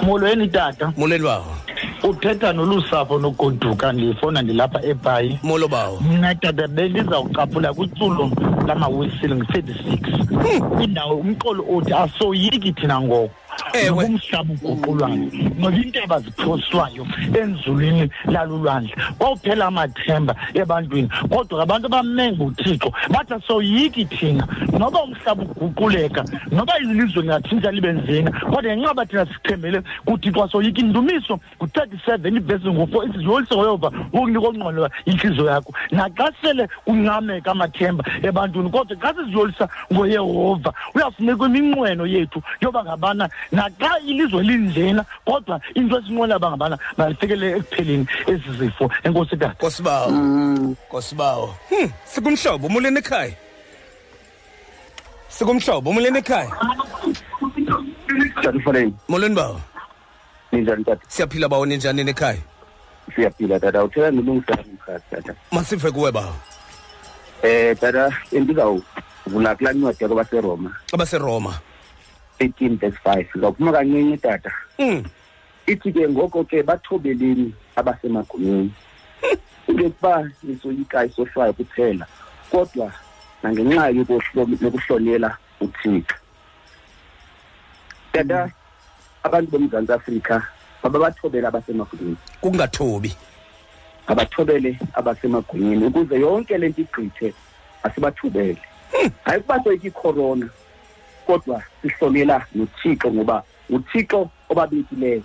[0.03, 1.57] molweni tata Mulweni bawo.
[2.03, 5.39] Uthetha nolusapho nogoduka ndifona ndilapha ebhayi.
[5.43, 6.01] Molo bawo.
[6.01, 8.31] mna tata bendizawucaphula kwiculo
[8.67, 10.01] lamawisile ngu-thirty-six
[10.83, 13.31] indawo umqolo othi asoyiki thina ngoko.
[13.73, 13.91] Ewe.
[13.91, 17.07] noba umhlaba uguqulwayo noba iintaba ziphoswayo
[17.41, 18.95] enzulwini lalulwandle.
[19.19, 24.47] Kwawuphela amathemba ebantwini kodwa abantu abame nguthixo bathi asoyiki thina.
[24.79, 31.41] Noba umhlaba uguquleka noba ilizwe lingatshintsha libe nzena kodwa ngenxa thina sithembele kuthixo asoyiki indumiso
[31.89, 38.97] ngu-thirty-seven ivesi ngu-four isiziyolise ngoyova ukunika ongqondo intliziyo yakho naxa sele kuncameka amathemba ebantwini kodwa
[38.97, 46.51] xa siziyolisa ngoyehova uyafuneka iminqweno yethu yoba ngabana naxa ilizwe linjena kodwa into esinqwela ba
[46.51, 50.11] ngabana malifikelele ekupheleni ezi zifo enkosi tata Nkosi bawo.
[50.11, 51.55] Nkosi bawo.
[51.69, 53.33] Hmm, sikumhlobo mulini ekhaya.
[55.29, 56.51] Sikumhlobo mulini ekhaya.
[58.43, 59.61] tata ufanele Molweni bawo.
[60.53, 61.03] Ninjani tata?
[61.09, 62.39] Siyaphila bawo ninjani nekhaya.
[63.15, 63.85] siyaphila tata.
[63.85, 65.35] Uthetha nolungisana mkhasi tata.
[65.53, 66.35] Masive kuwe bawo.
[67.43, 71.61] eh tata bendizawuvula kulaa ncwadi yako baseroma Abaseroma.
[72.41, 73.27] eighteen verse five.
[73.39, 74.53] Ngawuphuma kancinci tata.
[74.79, 75.05] Mm.
[75.67, 78.73] ithi ke ngoko ke bathobeleni abasemagunyeni.
[79.69, 82.07] Ukuba nisoyika isohlwayo kuphela
[82.51, 82.93] kodwa
[83.43, 86.15] nangenxa yokuhlo- yokuhlonela uthixo.
[88.13, 88.51] Tata
[89.23, 90.47] abantu bomzantsi afrika
[90.83, 93.17] mababathobele abasemagunyeni Kungathobi.
[94.07, 97.35] abathobele abasemagunyeni ukuze yonke le nto igqithe
[97.83, 98.59] asibathubele
[99.25, 100.49] hayi kuba soyika icorona
[101.27, 105.23] kodwa sihlonela nothixo ngoba nguthixo obabekileyo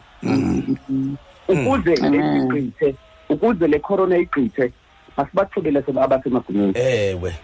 [1.48, 2.96] ukuze le nto igqithe
[3.30, 4.74] ukuze le corona igqithe
[5.18, 7.36] masibathobele sebe abasemagunyeni Ewe.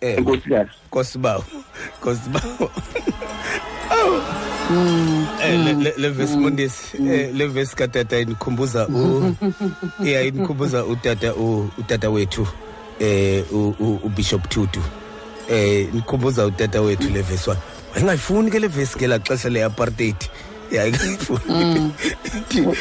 [0.00, 0.16] Ewe.
[0.18, 1.18] enkosikazi Nkosi
[4.72, 4.84] bawo.
[4.84, 5.42] Nkosi bawo.
[5.42, 9.34] Awu, Eh, le- le- le verse mondesi eh, le verse katata inikhumbuza u
[10.04, 12.46] yeah inikhumbuza utata u- utata wethu
[13.00, 14.80] eh u- u- ubishop Tutu.
[15.50, 17.60] Eh inikhumbuza utata wethu le verse one
[17.94, 20.16] wayengayifuni ke le verse ke la xesha le apartheid.
[20.70, 21.92] Yeah ingayifuni.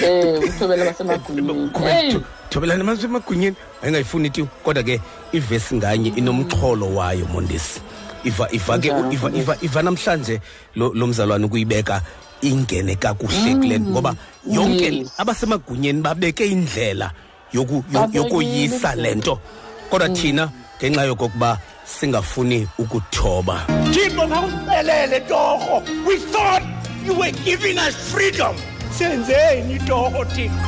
[0.04, 1.70] Eh uthobela basemagunyeni.
[1.84, 2.18] Hey!
[2.50, 5.02] thobelana mazwe emagunyeni wayengayifuni ti kodwa ke
[5.32, 7.82] ivesi nganye inomxholo wayo mondesi.
[8.24, 10.42] Iva iva ke iva iva iva namhlanje
[10.76, 12.02] lo mzalwane ukuyibeka
[12.42, 14.16] ingene kakuhle kule ngoba
[14.48, 15.12] yonke Yes.
[15.18, 17.12] abasemagunyeni babeke indlela
[17.54, 19.40] yoku yokoyisa lento
[19.90, 20.50] kodwa thina
[20.82, 23.68] ngenxa yokokuba singafuni ukuthoba.
[23.94, 25.84] Thixo khawusiphelele torho.
[26.08, 26.64] We thought
[27.06, 28.56] you were giving us freedom.
[28.98, 30.68] Senzeni torho thixo.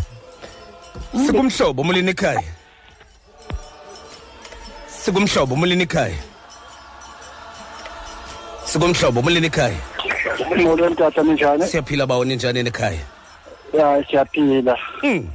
[1.25, 2.43] Sikumhlobo mulini ekhaya?
[4.87, 6.17] Sikumhlobo mulini ekhaya?
[8.77, 9.77] Sikumhlobo mulini ekhaya?
[10.57, 12.99] Molweni tata ninjani siyaphila bawoni njani ekhaya?
[13.73, 14.77] Ya siyaphila.
[15.03, 15.27] Mm.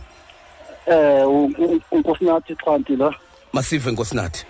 [0.86, 3.14] eh u- u- unkosinathi xhanti la.
[3.52, 4.44] Masive nkosinathi.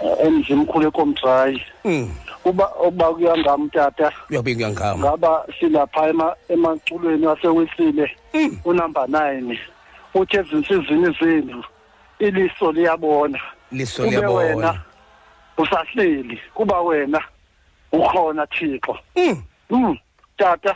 [0.00, 2.10] Eh, emzimkhulu ekomdrayi Mm.
[2.44, 4.12] uba uba kuyangam tata.
[4.30, 8.58] Uyabe kuyangama ngaba silapha ema- emaculweni asewisile Mm.
[8.64, 9.58] unumber 9
[10.14, 11.64] uthi ezinsizini zenu.
[12.18, 13.38] Iliso liyabona.
[13.72, 14.38] Liso kube liyabona.
[14.56, 14.80] wena
[15.58, 16.40] usahleli.
[16.54, 17.20] Kuba wena.
[17.98, 18.98] Ukhona thixo.
[19.16, 19.42] Mm.
[19.70, 19.98] Mm,
[20.36, 20.74] tata.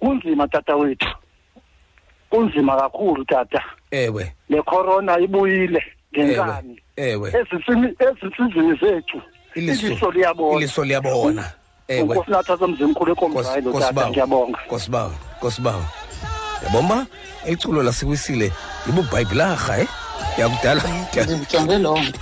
[0.00, 1.08] Kunzima tata wethu
[2.30, 3.62] kunzima kakhulu tata.
[3.90, 4.32] Ewe.
[4.48, 6.80] Le corona ibuyile ewe ngenkani.
[6.96, 9.22] Ewe ezinsini ezinsizini zethu
[9.54, 10.56] Iliso- iliso liyabona.
[10.58, 11.50] iliso liyabona.
[11.88, 12.02] Ewe.
[12.02, 14.58] Unkosinathi asemzimkhulu ekomdrayi lo tata ngiyabonga.
[14.68, 15.84] Kosibawo kosibawo
[16.64, 17.06] yabona
[17.48, 18.52] iculo lasewisile
[18.86, 19.88] libubhayibhilarha e
[20.38, 20.82] yakudala
[21.14, 22.20] ndijonge loo nto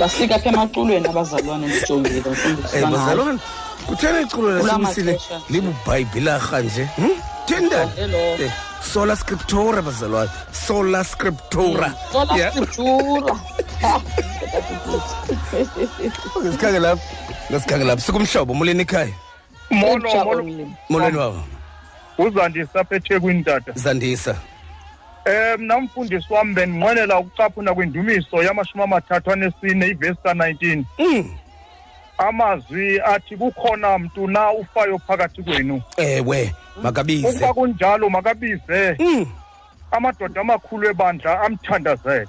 [0.00, 3.38] bafika apha emaculweni abazalwane ndijongile Eh, mfundisi bazalwane
[3.86, 5.40] kuthena iculo Kula lasewisile maxesha.
[5.50, 6.84] libubhayibhilarha nje.
[6.96, 7.10] Hmm?
[7.46, 8.18] thindani Hello.
[8.18, 8.52] Eh,
[8.92, 10.30] sola scriptura bazalwane.
[10.66, 11.94] Sola scriptura.
[12.12, 12.52] Sola Yeah.
[12.52, 13.36] scriptura.
[16.42, 17.02] Ngesikhange lapho
[17.50, 18.00] ngesikhange lapho.
[18.02, 19.12] Sikumhlobo muleni ekhaya?
[19.70, 20.66] Molo Scripture molo only.
[20.88, 21.42] molweni wabo?
[22.18, 24.34] Uzandisa apha ethekwini tata zandisa.
[25.26, 30.18] Um mna mfundisi wam bendinqwenela ukucaphuna kwindumiso yamashumi amathathu anesine ivesi
[30.98, 31.34] Mm.
[32.18, 35.82] amazwi athi kukhona mntu na ufayo phakathi kwenu?
[35.96, 37.28] Ewe makabize.
[37.28, 38.96] Ukuba kunjalo makabize.
[38.98, 39.26] Mm.
[39.92, 42.28] amadoda amakhulu ebandla amthandazele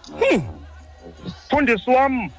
[1.25, 2.29] mfundisi wam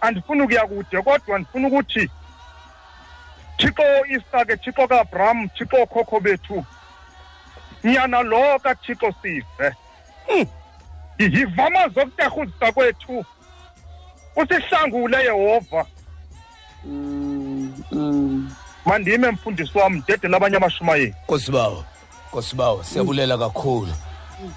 [0.00, 2.10] andifuni ukuya kude kodwa ndifuna ukuthi
[3.56, 6.64] thixo isake thixo kaabram thixo khokho bethu
[7.84, 9.72] nyana lo kathixo sive
[11.18, 13.24] yiva amazwi okutarhuzisa kwethu.
[14.36, 15.86] Usihlangule yehova.
[16.84, 18.50] Mm, mm.
[18.84, 21.84] mandime mfundisi wam ndedela abanye amashumayeli kosibawo
[22.30, 23.92] kosibawo siyabulela kakhulu.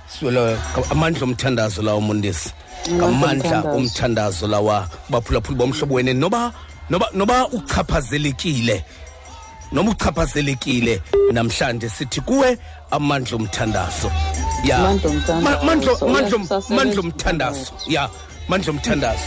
[0.07, 0.57] Sibulela
[0.91, 2.53] amandla omthandazo lawo mondesi
[2.91, 4.47] ngamandla omthandazo.
[4.47, 6.53] lawa baphulaphuli bomhlobo wene noba
[6.89, 8.83] noba noba uchaphazelekile
[9.71, 12.57] noma uchaphazelekile namhlanje sithi kuwe
[12.91, 14.11] amandla omthandazo.
[14.63, 14.77] Ya.
[14.77, 15.41] Amandla omthandazo.
[15.41, 17.73] Ma- mandlo- So, mandlo- uyasasebenza mandla omthandazo.
[17.87, 18.09] Ya
[18.49, 19.23] mandla omthandazo.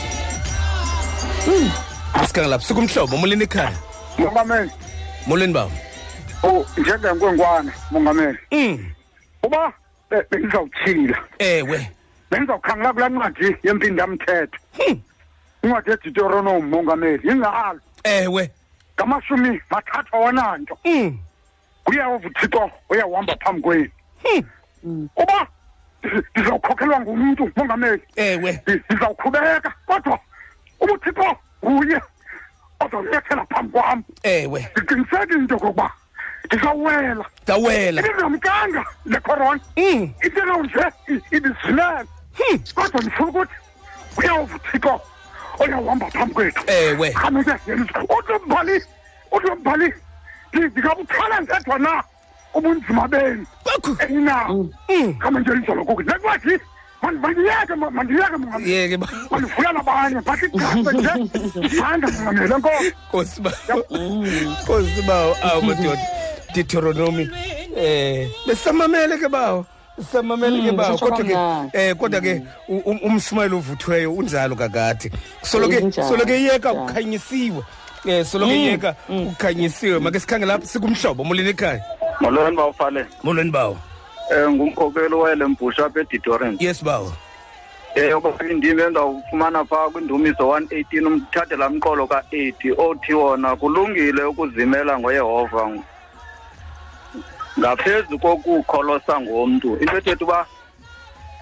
[2.24, 3.72] Isikanga lapho sikumhlobo molweni ekhaya?
[4.18, 4.70] Mongameli.
[5.26, 5.70] Molweni bawo
[6.42, 8.38] o njengenkwenkwana mongameli.
[8.52, 8.86] Mm,
[9.42, 9.72] uba
[10.10, 11.18] be- bengizawuthila.
[11.38, 11.90] Ewe.
[12.30, 14.58] Bengizawukhangela kulaa ncwadi yempindamthetho
[15.62, 18.50] incwadi edeuteronomi mongameli ingalo ewe.
[18.96, 20.78] Ngamashumi mathathu awananto.
[20.84, 21.18] Mm.
[21.88, 23.90] Uyehova uthixo uyawuhamba phambi kwenu.
[25.16, 25.46] Uba
[26.35, 28.03] ndizawukhokhelwa ngumntu mongameli.
[28.16, 28.53] Ewe.
[28.66, 30.18] Ndi- ndizawukhubeka kodwa
[30.81, 32.01] uba uthixo nguye
[32.81, 34.05] ozawulethela phambi kwam.
[34.22, 34.68] Ewe.
[34.77, 35.90] Ndiqiniseke into yokokuba
[36.44, 37.24] ndizawuwela.
[37.46, 39.61] Dawela ibizamkanga le corona.
[39.76, 40.12] Mm.
[40.24, 42.05] into nje i- ibizilele
[42.74, 43.55] kodwa ndifuna ukuthi
[44.18, 45.01] uyawuva uthixo
[45.59, 46.62] oyawuhamba phambi kwethu.
[46.66, 47.11] Ewe.
[47.11, 48.84] Khameke yelisa uthi mbhali
[49.32, 49.95] uthi mbhali
[50.53, 52.03] ndingabuthwala ndedwa na?
[52.55, 53.46] Ubunzima benu.
[53.64, 55.14] Kwakho eninawo Mm.
[55.18, 56.59] kame nje izolo kuku nencwadi
[57.03, 61.80] mandi- mandiyeke ma- mandiyeke mongameli yeke ba mandivula nabanye bathi gabe nje.
[61.80, 62.92] Manda mongameli enkosi.
[63.11, 63.84] Kosibawo
[64.66, 66.01] kosibawo awu madoda.
[66.55, 67.28] Deuteronomy
[67.76, 69.66] eh besamamele ke bawo.
[70.12, 70.88] Samamele ke Mm, bawo.
[70.96, 71.70] besitsho kodwa ke kamnandi.
[71.76, 75.11] eh kodwa ke u- um- umshumayeli ovuthweyo unjalo kakade
[75.42, 76.86] soloke Injalo, soloke iyeka injalo.
[76.86, 77.62] kukhanyisiwe
[78.07, 79.99] eh soloke iyeka kukhanyisiwe.
[79.99, 81.82] Make sikhangela lapho sikumhlobo molweni ekhaya?
[82.20, 83.78] Molweni bawufale molweni bawo
[84.30, 87.12] um ngumkhokeli wele mbhusha apha editorent yes bawo
[87.96, 94.99] um okwaphi indima endawufumana phaa kwindumiso one eighteen umthathela mqolo ka-eighty othi wona kulungile ukuzimela
[94.99, 95.70] ngoyehova
[97.59, 100.46] ngaphezu kokukholosa ngomntu into ethetha uba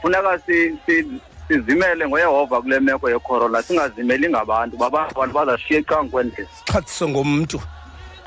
[0.03, 0.39] funeka
[1.49, 4.77] sizimele ngoyehova kule meko yekhorola singazimeli ngabantu.
[4.77, 7.61] Baba abantu bazashiya ecanga kwendlela xhathiswe ngomntu.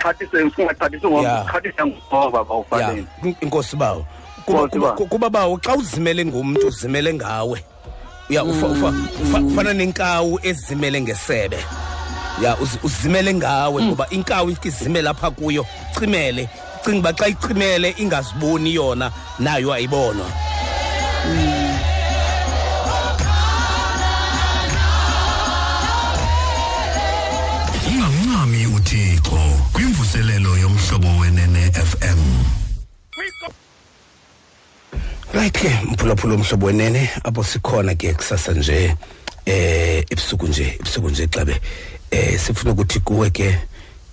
[0.02, 1.12] Xhathise singaxhathisi Yeah.
[1.12, 4.06] ngomntu xhathise ngehova ya bawufaleni in- inkosi bawo.
[4.46, 5.08] Kuba, Nkosi kuba, bawo.
[5.10, 7.64] kuba bawo xa uzimele ngumntu uzimele ngawe.
[8.30, 8.94] Ya ufa, ufa,
[9.24, 11.58] ufa, ufana nenkawu ezimele ngesebe.
[12.42, 15.66] Ya uz- uzimele ngawe ngoba inkawu ikizimela apha kuyo
[16.00, 16.50] cimele
[16.86, 20.26] cinga uba xa icimele ingaziboni yona nayo ayibonwa.
[35.34, 38.96] Right ke mphulaphula omhlobo wenene apho sikhona ke kusasa nje
[39.46, 41.62] eh ebusuku nje ebusuku nje xabe.
[42.12, 43.58] Eh sifuna ukuthi kuwe ke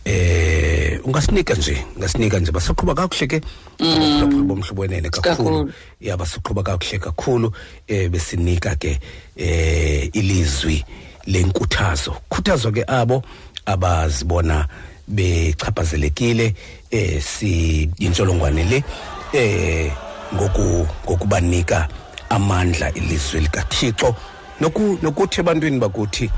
[0.05, 3.41] eh ungasinika nje ungasinika nje basaqhuba kakuhle ke.
[3.81, 5.73] Mphulaphula bomhlobo wenene kakhulu.
[6.01, 7.53] Ya basiqhuba kakuhle kakhulu
[7.89, 9.01] eh besinika ke
[9.37, 10.85] eh ilizwi
[11.27, 12.17] lenkuthazo.
[12.31, 13.23] Khuthazo ke abo
[13.67, 14.69] abazibona
[15.09, 16.55] bechaphazelekile
[16.91, 18.85] eh si intsholongwane le
[19.33, 19.93] eh
[20.35, 21.89] ngoku ngokubanika
[22.31, 24.15] amandla ilizwi likaThixo.
[24.61, 26.31] Noku nokuthi ebantwini bakuthi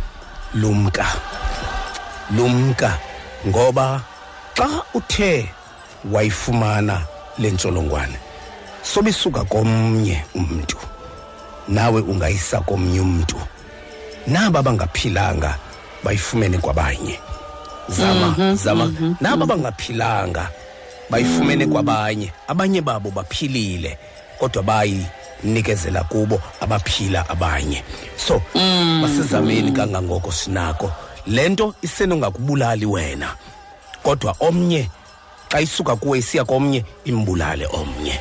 [0.55, 1.07] lumka
[2.36, 2.99] lumka
[3.47, 4.03] ngoba
[4.55, 5.49] xa uthe
[6.12, 7.03] wayifumana
[7.39, 8.18] lentsholongwane
[8.82, 10.76] sobisuka komnye umuntu
[11.68, 13.36] nawe ungayisa komnye umuntu
[14.26, 15.59] naba bangaphilanga
[16.05, 17.20] bayifumene kwabanye.
[17.89, 20.51] Zama zama naba bangaphilanga
[21.11, 23.99] bayifumene kwabanye abanye babo baphilile
[24.39, 27.83] kodwa bayinikezela kubo abaphila abanye.
[28.17, 28.43] So
[29.01, 30.93] masizameni kangangoko sinako.
[31.27, 33.35] Lento isenongakubulali wena
[34.03, 34.91] kodwa omnye
[35.49, 38.21] xa isuka kuwe isiya komnye imbulale omnye.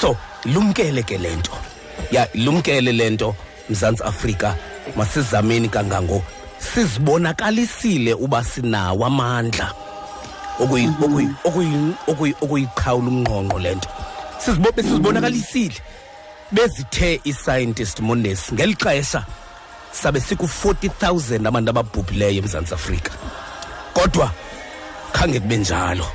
[0.00, 1.52] So lumkele ke lento
[2.10, 3.34] ya lumkele lento
[3.70, 4.56] mzantsi afrika
[4.96, 6.22] masizameni kangango
[6.58, 9.74] sizibonakalisile uba sinawo amandla.
[12.40, 13.88] Okuyiqhawula umnqonqo lento
[14.40, 15.74] Sizibo- besizibonakalisile.
[16.52, 19.24] Bezithe ii-scientist mondes ngeli xesha
[19.92, 23.12] sabe siku-40,000 abantu ababhubhileyo emzantsi afrika.
[23.94, 24.30] Kodwa
[25.12, 26.06] khange kube njalo.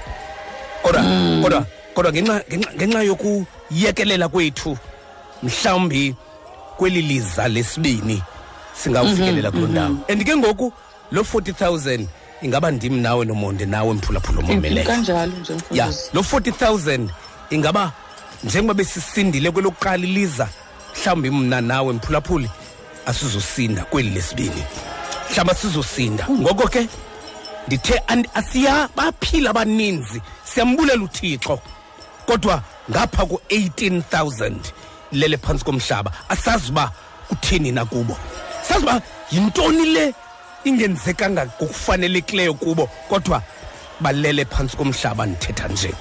[0.83, 1.01] Kodwa
[1.43, 2.43] kodwa kodwa ngenxa
[2.75, 4.77] ngenxa yokuyekelela kwethu
[5.43, 6.15] mhlawumbi
[6.77, 8.21] kweli liza lesibini
[8.73, 9.97] singawufikelela kuloo ndawo.
[10.09, 10.73] and ke ngoku
[11.11, 12.07] lo 40000
[12.45, 17.07] ingaba ndim nawe nomonde nawe mphulaphula omameleyo kanjalo nje ya lo 40000
[17.49, 17.91] ingaba
[18.43, 20.47] njengoba besisindile kwelokuqala iliza
[20.95, 22.49] mhlawumbi mna nawe mphulaphuli
[23.05, 24.63] asizosinda kweli lesibini.
[25.29, 26.27] Mhlawumbi asizosinda.
[26.29, 26.87] Ngoko ke
[27.67, 28.01] ndithe
[28.33, 30.21] asiya baphila abaninzi.
[30.43, 31.59] Siyambulela uthixo.
[32.25, 34.53] Kodwa ngapha ku-18000
[35.11, 36.91] lele phantsi komhlaba asazi uba
[37.27, 38.17] kutheni na kubo
[38.67, 40.13] sazi uba yintoni le
[40.65, 43.41] ingenzekanga ngokufanelekileyo kubo kodwa
[43.99, 45.93] balele phantsi komhlaba ndithetha nje.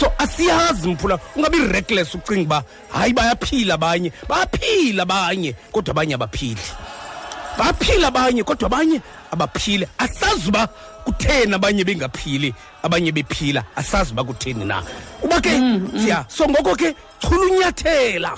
[0.00, 2.62] So asiyazi mphula ungabi reckless ucinga uba
[2.92, 6.60] hayi bayaphila abanye bayaphila abanye kodwa abanye abaphili.
[7.58, 9.00] Baphila abanye kodwa abanye
[9.30, 9.88] abaphile.
[9.98, 10.66] Asazi uba
[11.04, 13.64] kutheni abanye bengaphili abanye bephila.
[13.76, 14.82] Asazi uba kutheni na.
[15.22, 15.50] Uba ke
[16.02, 18.32] siya so ngoko ke chulunyathela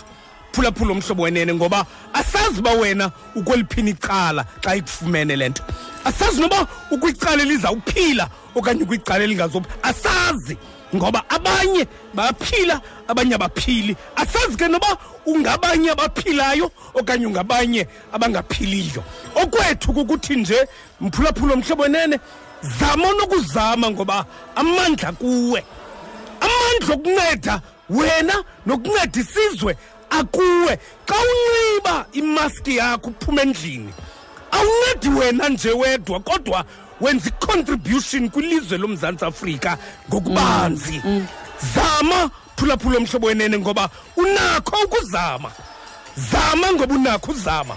[0.53, 5.63] phulaphula umhlobo wenene ngoba asazi uba wena ukweliphini icala xa ikufumene le nto.
[6.05, 10.57] Asazi noba ukwicala elizawuphila okanye ukwicala elingazophila asazi
[10.97, 13.97] ngoba abanye bayaphila abanye abaphili.
[14.17, 14.97] Asazi ke noba
[15.27, 19.03] ungabanye abaphilayo okanye ungabanye abangaphiliyo.
[19.35, 20.69] Okwethu kukuthi nje
[21.01, 22.19] mphulaphula omhlobo wenene
[22.63, 24.27] zama nokuzama ngoba
[24.57, 25.65] amandla kuwe.
[26.41, 29.77] Amandla okunceda wena nokunceda isizwe.
[30.11, 30.79] Akuwe.
[31.07, 33.93] Xa unxiba imaski yakho uphuma endlini.
[34.51, 36.65] Awuncedi wena nje wedwa kodwa
[37.01, 41.03] wenza icontribution kwilizwe lomzantsi afrika ngokubanzi.
[41.75, 45.53] Zama phulaphula omhlobo wenene ngoba unakho ukuzama.
[46.17, 47.77] Zama ngoba unakho uzama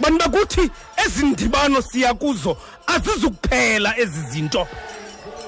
[0.00, 0.70] bantu bakuthi
[1.06, 2.56] ezi ndibano siya kuzo
[2.86, 4.68] azizukuphela ezi zinto.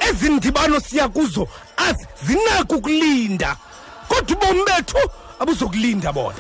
[0.01, 3.57] Ezi ndibano siya kuzo azi zinako ukulinda.
[4.09, 4.99] Kodwa ubomi bethu
[5.41, 6.39] abuzokulinda bona.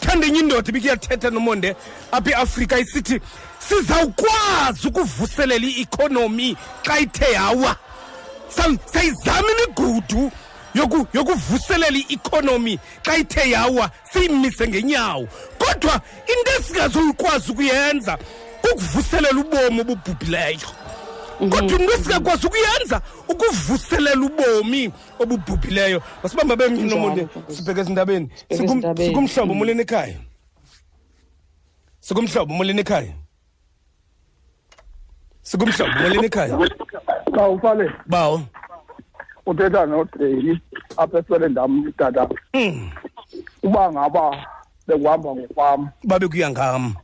[0.00, 1.76] Thanda enye indoda ibikuyathetha nomonde
[2.12, 3.20] apha eafrika isithi
[3.58, 7.76] sizawukwazi ukuvuselela i-economy xa ithe yawa.
[8.48, 10.30] Sayi- sayizama imigudu
[10.74, 15.28] yoku- yokuvuselela i-economy xa ithe yawa siyimise ngenyawo.
[15.58, 18.18] Kodwa into esingazokwazi ukuyenza
[18.62, 20.68] kukuvuselela ubomi obubhubhileyo.
[21.38, 23.00] Kodwa into esingakwazi ukuyenza?
[23.28, 26.02] Ukuvuselela ubomi obubhubhileyo.
[26.22, 27.28] Masibamba Mfundisi.
[27.48, 28.30] sibheke ezindabeni.
[28.96, 30.16] Sikumhlobo molweni ekhaya?
[32.00, 33.12] Sikumhlobo molweni ekhaya?
[35.42, 36.58] Sikumhlobo molweni ekhaya?
[37.34, 38.40] Xa ufale bawo
[39.46, 40.60] uthetha nodreyini
[40.96, 42.90] apha eswele ndam tata Mm.
[43.62, 44.46] uba ngaba
[44.86, 45.88] bekuhamba ngokwam.
[46.04, 46.94] Babe kuya ngam.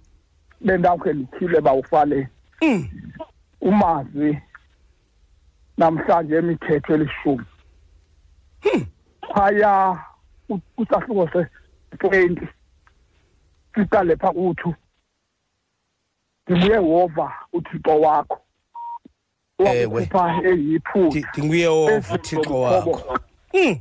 [0.61, 2.29] Bendawukhe ndithile bawufale
[2.63, 2.89] Mm.
[3.61, 4.39] Umazi
[5.77, 7.45] namhlanje emithetho elishumi.
[9.35, 10.05] Phaya
[10.49, 12.49] ku- kusahluko se-twenty
[13.75, 14.75] siqale pha kuthu
[16.49, 18.41] ndinguyehova uthixo wakho.
[19.59, 19.87] Ewe.
[19.87, 21.29] wakukhupha eyiphutha.
[21.33, 23.19] Ndinguyehova thixo wakho.
[23.55, 23.79] Mm.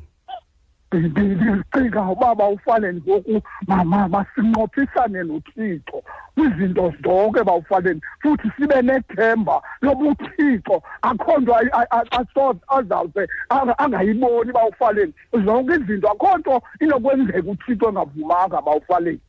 [0.92, 6.04] Ndicinga ubaba ufaleni ngoku mama masinqophisane nothixo.
[6.36, 13.28] Kwizinto zonke bawufaleni futhi sibe nethemba loba uthixo akho nto ayi- a- a- aso- azawuze
[13.50, 15.14] anga- angayiboni bawufaleni
[15.46, 19.20] zonke izinto akho nto inokwenzeka uthixo engavumanga bawufaleni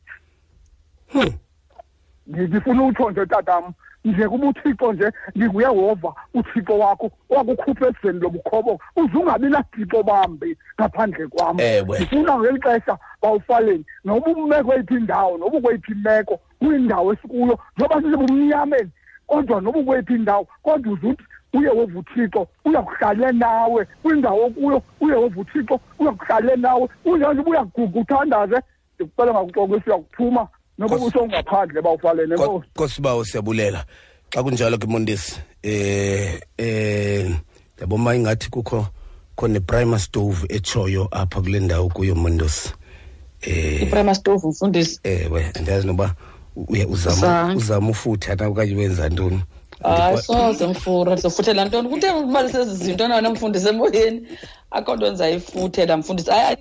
[2.27, 3.73] ndifuna utsho nje tatam.
[4.05, 11.27] Nje kuba uthixo nje ndinguyehova uthixo wakho wakukhupha ezweni lobukhobo uze ungabi nathixo bambi ngaphandle
[11.27, 11.97] kwam Ewe.
[11.99, 13.85] ndifuna ngeli xesha bawufaleni.
[14.05, 18.89] Noba ume kweyiphi indawo noba ukweyiphi imeko kwindawo esikuyo njengoba sisebumnyameni
[19.27, 21.23] kodwa noba ukweyiphi indawo kodwa uze uthi
[21.53, 23.87] uyehova uthixo uyakuhlale nawe.
[24.03, 26.89] Kwindawo okuyo uyehova uthixo uyakuhlale nawe.
[27.05, 28.57] Unjanje uba uyaguga uthandaze
[28.95, 30.47] ndikucela ngakuxoko siyakuphuma
[30.79, 33.85] noba Nkosi- usongaphandle bawufaleni Ko- enkosi kosibawo siyabulela.
[34.31, 37.29] Xa kunjalo ke mondisi eh eh
[37.81, 38.87] yaboma ingathi kukho
[39.35, 42.73] khona primer stove echoyo apha kule ndawo kuyo mondosi
[43.41, 44.99] eh iprima stove mfundisi.
[45.03, 46.15] Ewe andazi noba
[46.55, 47.57] uye uzama Zange.
[47.57, 49.41] uzama ufutha na okanye wenza ntoni?
[49.83, 51.89] Hayi soze ngifura ndizofuthela ntoni?
[51.89, 54.27] Kuthe ubalise ezi zinto nayo mfundisi emoyeni.
[54.71, 56.29] Akho nto ndizayifuthela mfundisi.
[56.29, 56.57] Hayi hayi,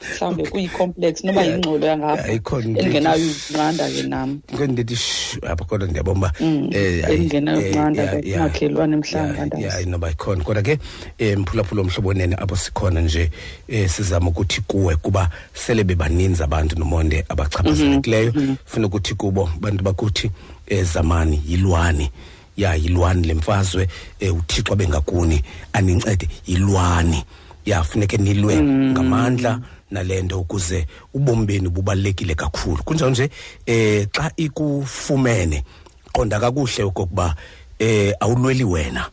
[0.00, 1.46] mhlawumbe kuyi-complex Yeah.
[1.46, 2.28] yingxolo yangapha.
[2.28, 8.32] Endingenayo ethi- ukunqanda ke nam ke ndithi shh apha kodwa ndiyabomba Mm, endingenayo ukunqanda ke
[8.32, 9.64] kumakhelwane mhlanga ndazi.
[9.64, 10.44] ya noba ikhona.
[10.44, 10.78] Kodwa ke
[11.20, 13.30] um mphulaphula omhlobo nene apho sikhona nje
[13.68, 18.32] um sizama ukuthi kuwe kuba sele bebaninzi abantu nomonde abachaphazelekileyo.
[18.66, 20.30] Funa ukuthi kubo bantu bakuthi
[20.70, 22.10] um zamani yilwani.
[22.56, 23.88] Ya yilwani le mfazwe
[24.22, 25.42] um uthixo bengakuni
[25.72, 27.24] anincede yilwani.
[27.66, 32.82] Ya funeke nilwe ngamandla nale nto ukuze ubomi benu bubalulekile kakhulu.
[32.84, 33.30] Kunjalo nje
[33.66, 35.64] eh xa ikufumene
[36.12, 37.34] qonda kakuhle okokuba
[37.78, 39.10] eh awulweli wena.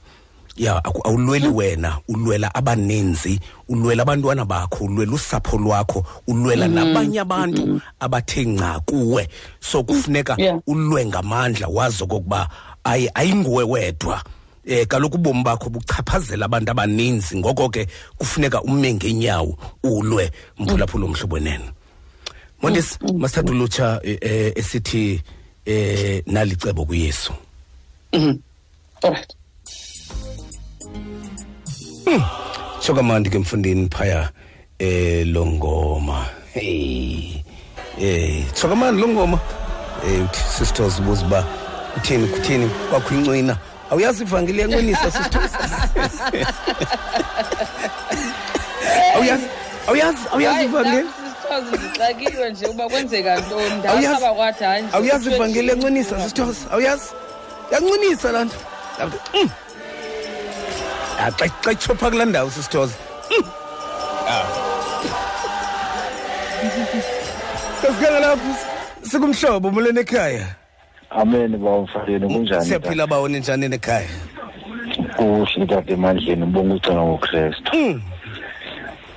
[0.57, 1.99] Ya awulweli wena.
[2.07, 9.27] Ulwela abaninzi ulwela abantwana bakho ulwela usapho lwakho ulwela nabanye abantu abathe nca kuwe.
[9.59, 10.59] So kufuneka Yeah.
[10.67, 12.49] ulwe ngamandla wazi okokuba
[12.83, 14.23] ayi ayinguwe wedwa.
[14.67, 17.37] Eh kaloku ubomi bakho buchaphazela abantu abaninzi.
[17.37, 17.87] Ngoko ke
[18.17, 21.71] kufuneka ume ngeenyawo ulwe mphulaphula omhlobo nene
[22.61, 25.21] mondisi masithatha ulutsha eh, eh, esithi
[25.65, 27.33] eh nalicebo kuyesu.
[29.03, 29.33] Alright
[32.81, 34.29] shokamandi ke mfundini phaya
[34.79, 37.43] eh lo ngoma hey.
[37.99, 39.39] Eh shokamandi lo ngoma
[40.05, 41.45] eh uthi sisters buziba
[41.97, 43.57] uthini kuthini kwakho incwina
[43.91, 45.51] awuyazi ivangeli yanqinisa sisters
[49.15, 49.45] awuyazi
[49.87, 53.81] awuyazi awuyazi ivangeli sisithoze ndixakiwe nje uba kwenzeka ntoni.
[53.87, 57.05] Awuyazi- ndasaba kwathi hayi nje awuyazi kuthiwe ivangeli nje- yanqinisa sisters awuyazi
[57.71, 58.55] yanqinisa laa nto.
[58.99, 59.49] Yabuthi, mm.
[61.19, 62.93] Ah, xa xa itshopha kulaa ndawo sisithoza
[67.81, 68.51] kasikanga lapho
[69.09, 70.45] sikumhlobo molweni ekhaya
[71.09, 74.07] amen bawumfaleni kunjani siyaphila bawoni njani nekhaya
[75.17, 77.71] kuhle tata emandleni ubonga ugcina ngokristu.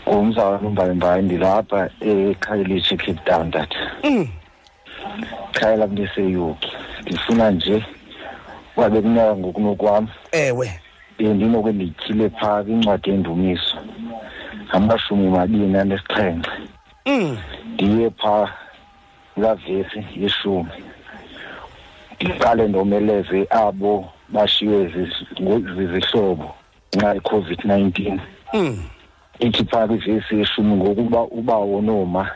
[0.08, 3.78] Ngumzawami umbayimbayi ndilapha ekhayelitshe cape town tata
[5.52, 6.72] khaya lam liseyuki
[7.02, 7.84] ndifuna nje
[8.76, 10.80] uba bekunyaka ngokunokwam ewe.
[11.18, 13.76] Bendinokwe ndityhile phaa kwincwadi yendumiso.
[14.68, 16.50] Ngamashumi mabini anesixhenxe
[17.06, 17.38] Mm.
[17.74, 18.48] ndiye phaa
[19.34, 20.70] kulaa vesi yeshumi.
[22.20, 24.08] Ndiqale ndomeleze abo
[25.40, 26.54] ngo- zizihlobo
[26.96, 28.18] nxa i-covid-19.
[28.54, 28.78] Mm.
[29.40, 32.30] ithi phaa kwivesi yeshumi ngokuba ubawo nooma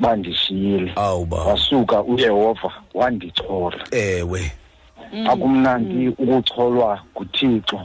[0.00, 0.92] bandishiyile.
[0.96, 3.76] Awuba wasuka uyehova wandichola.
[3.90, 4.52] Ewe.
[5.28, 7.80] Akumnandi ukucholwa nguthixo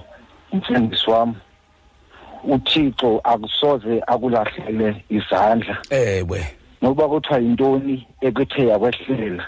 [0.52, 1.36] umfundisi wam
[2.44, 5.78] uthixo akusoze akulahlele izandla.
[5.90, 6.46] Ewe.
[6.82, 9.46] Noba kuthiwa yintoni ekuthe yakwehlela?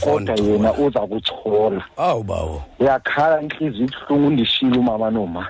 [0.00, 2.62] Kodwa yena uza kuchola awu bawo.
[2.78, 5.46] Uyakhala inhliziyo ibuhlungu undishile umama noma.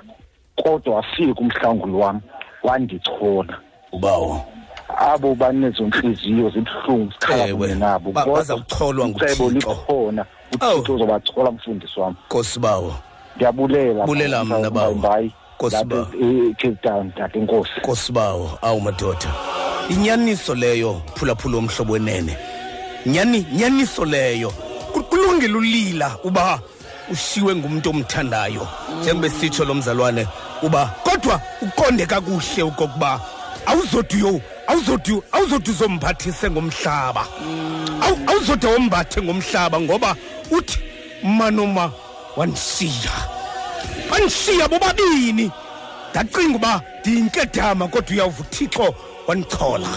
[0.56, 2.20] Kodwa wafika umhlanguli wami
[2.62, 3.58] wandichola
[3.92, 4.44] ubawo
[4.98, 8.12] abo banezo nhliziyo zibuhlungu sikhala Ewe, kunye nabo.
[8.12, 9.50] Ba- Kodwa bazawucholwa ucebo nguThixo.
[9.50, 10.24] likhona.
[10.60, 10.74] Awu.
[10.78, 12.16] uthixo uzobachola mfundisi wami.
[12.26, 12.94] Nkosi bawo.
[13.36, 14.94] Ndiyabulela Bulela mna, bawo.
[14.94, 16.06] bayi Nkosi bawo.
[16.56, 18.12] cape town tata inkosi nkosi.
[18.12, 18.58] Bawo.
[18.62, 19.28] Awu madoda.
[19.90, 22.36] Inyaniso leyo phulaphula omhlobo wenene.
[23.08, 24.50] Nyani nyaniso leyo
[24.92, 26.60] Ku- kulungile ulila uba
[27.12, 28.68] ushiwe ngumuntu omthandayo.
[29.00, 30.26] Njengoba sitsho lo mzalwane
[30.62, 33.20] uba kodwa uqonde kakuhle ukokuba
[33.66, 37.26] awuzodi uyo awuzodi awuzodi uzomphathise ngomhlaba.
[38.00, 40.16] Awu- awuzode wombathe ngomhlaba ngoba
[40.50, 40.78] uthi
[41.22, 41.92] manoma
[42.36, 43.12] wanishiya
[44.10, 45.50] wanishiya bobabini.
[46.10, 48.94] Ndacinga uba ndiyinkedama kodwa uyawuva uthixo
[49.26, 49.88] wandichola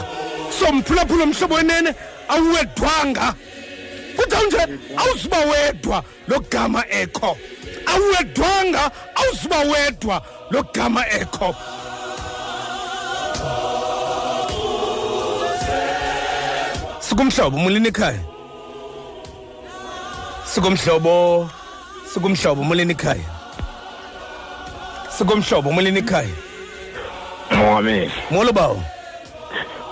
[0.59, 1.93] so mphulaphula mhlobo wenene
[2.34, 3.34] awuwedwanga
[4.15, 4.61] kuthiwa nje
[4.97, 7.38] awuzuba wedwa lo gama ekho.
[7.86, 10.21] Awuwedwanga awuzuba wedwa
[10.51, 11.55] lo gama ekho.
[16.99, 18.19] Sikumhlobo mulini ekhaya?
[20.45, 21.49] Sikumhlobo
[22.13, 23.27] sikumhlobo mulini ekhaya?
[25.17, 26.36] Sikumhlobo mulini ekhaya?
[27.51, 28.84] Mongameli molo bawo.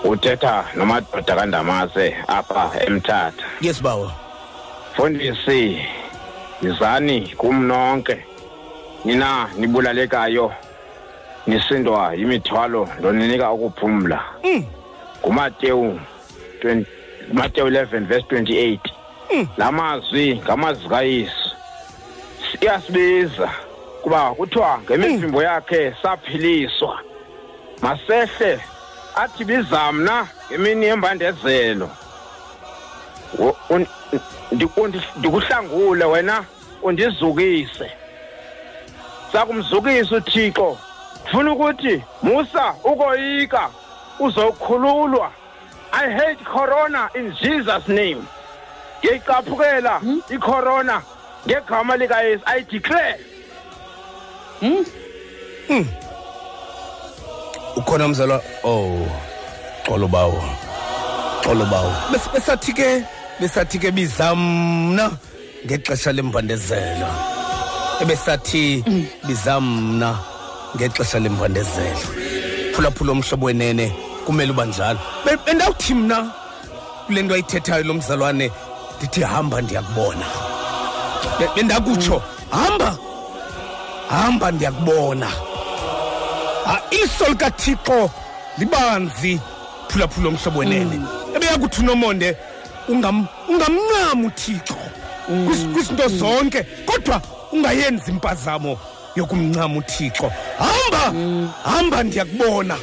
[0.04, 3.44] Uthetha nomadoda kandamase apha emthatha.
[3.60, 4.12] Yes bawo.
[4.92, 5.86] Mfundisi
[6.62, 8.24] yizani kum nonke
[9.04, 10.52] nina nibulalekayo
[11.46, 14.24] nisindwa yimithwalo ndoninika ukuphumla.
[15.20, 16.00] Ngumatewu
[16.62, 16.84] 20
[17.32, 18.78] Mateyu 11 verse 28
[19.56, 21.56] la mazwi ngamazwi kayesu
[22.60, 23.50] iyasibiza
[24.02, 27.00] kuba kuthiwa ngemivimbo yakhe saphiliswa.
[27.82, 28.60] Masehle
[29.16, 31.90] athi biza mna ngemini yembandezelo.
[35.16, 36.44] Ndikuhlangule wena
[36.82, 37.92] undizukise.
[39.32, 40.78] Sakumzukisa uthixo.
[41.30, 43.70] Funa ukuthi musa ukoyika
[44.18, 45.32] uzokhululwa.
[45.92, 48.22] I hate corona in jesus name.
[49.00, 51.02] Ngiyayicaphukela icorona
[51.46, 53.20] ngegama likayesu i declare.
[57.76, 59.06] Ukhona mzalwa oh
[59.86, 60.42] xolo bawo
[61.44, 63.04] xolo bawo Bes- besathi ke
[63.40, 65.10] besathi ke bizamna
[65.66, 67.08] ngexesha lembandezelo
[68.02, 68.84] ebesathi
[69.26, 70.18] bizamna
[70.76, 72.06] ngexesha lembandezelo
[72.74, 73.92] phulaphula omhlobo wenene
[74.26, 74.98] kumele uba njalo.
[75.24, 76.30] Be- bendawuthi mna
[77.06, 78.50] kule nto ayithethayo lo mzalwane
[78.98, 80.26] ndithi hamba ndiyakubona.
[81.38, 82.96] Be- bendakutsho hamba!
[84.10, 85.26] Hamba ndiyakubona.
[85.26, 85.32] Ah,
[86.90, 88.10] iso likathixo
[88.58, 89.40] libanzi
[89.88, 91.00] phulaphula omhlobo wenene
[91.36, 92.36] ebeyakuthi unomonde
[92.88, 94.74] ungam- ungamncami uthixo
[95.28, 97.20] kwis- kwizinto zonke kodwa
[97.52, 98.78] ungayenzi impazamo
[99.16, 100.32] yokumncama uthixo.
[100.58, 101.12] Hamba
[101.64, 102.76] hamba ndiyakubona.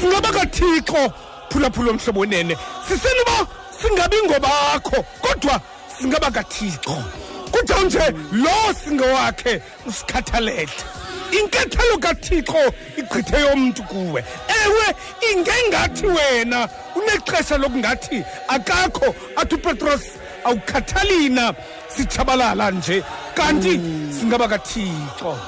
[0.00, 1.12] Singaba kathixo
[1.50, 2.56] phulaphula omhlobo wenene
[2.88, 3.46] sisenoba
[3.82, 5.60] singabi ngobakho kodwa
[5.98, 7.02] singaba kathixo.
[7.50, 7.98] Kuthiwa nje
[8.32, 8.50] lo
[8.84, 10.68] singowakhe usikhathalele.
[11.32, 14.24] Inkathalo kathixo igqithe yomntu kuwe.
[14.64, 14.86] Ewe
[15.32, 20.02] ingengathi wena unexesha lokungathi akakho athi upetros
[20.44, 21.54] awukhathalina
[21.88, 23.02] sitshabalala nje.
[23.34, 23.80] Kanti
[24.20, 25.38] singaba kathixo.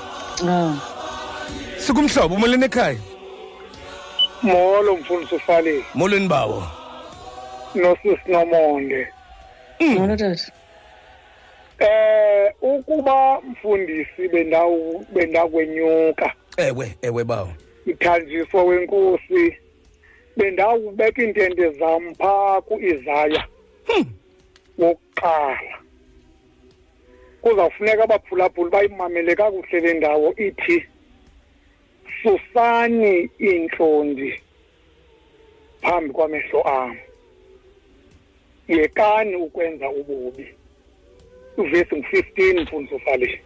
[1.79, 2.99] Sikumhlobo umolweni ekhaya?
[4.43, 6.67] Molo mfundisi ufalile molweni bawo.
[7.75, 9.09] Nosisi nomonde.
[9.81, 10.53] Molo tata.
[11.81, 16.35] Eh ukuba mfundisi bendawu bendakwenyuka.
[16.57, 17.53] Ewe ewe bawo.
[17.87, 19.57] Ithanjiswa wenkosi.
[20.37, 23.45] Bendawubeka iintente zam phaa ku-izaya
[24.79, 25.79] wokuqala.
[27.43, 30.87] Kuzawufuneka abaphulaphuli bayimamele kakuhle le ndawo ithi
[32.23, 34.41] susani iintlondi
[35.83, 36.97] phambi kwamehlo am.
[38.69, 40.47] Yekani ukwenza ububi.
[41.61, 43.41] Uvesi ngu-fifteen mfundisi ufalile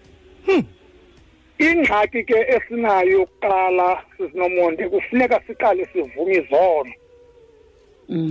[1.59, 6.93] ingxaki ke esinayo yokuqala sisinomonde kufuneka siqale sivume izono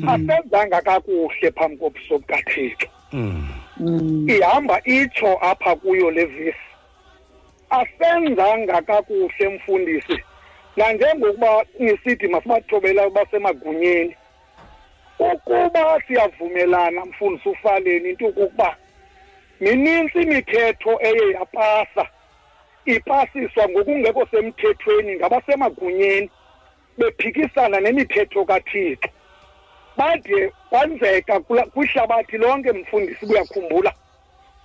[0.07, 2.87] asenzanga kakuhle phambi kobuso bukathixo
[4.27, 6.57] ihamba itsho apha kuyo le vesi.
[7.69, 10.17] Asenzanga kakuhle mfundisi.
[10.77, 14.15] Nanjengokuba nisithi masibathobela basemagunyeni
[15.19, 18.77] ukuba siyavumelana mfundisi ufaleni into yokokuba
[19.59, 22.07] minintsi imithetho eye yapasa.
[22.85, 26.29] Ipasiswa ngokungekho semthethweni ngabasemagunyeni
[26.97, 29.09] bephikisana nemithetho kathixo.
[29.97, 33.93] Bade kwenzeka kwihlabathi lonke mfundisi kuyakhumbula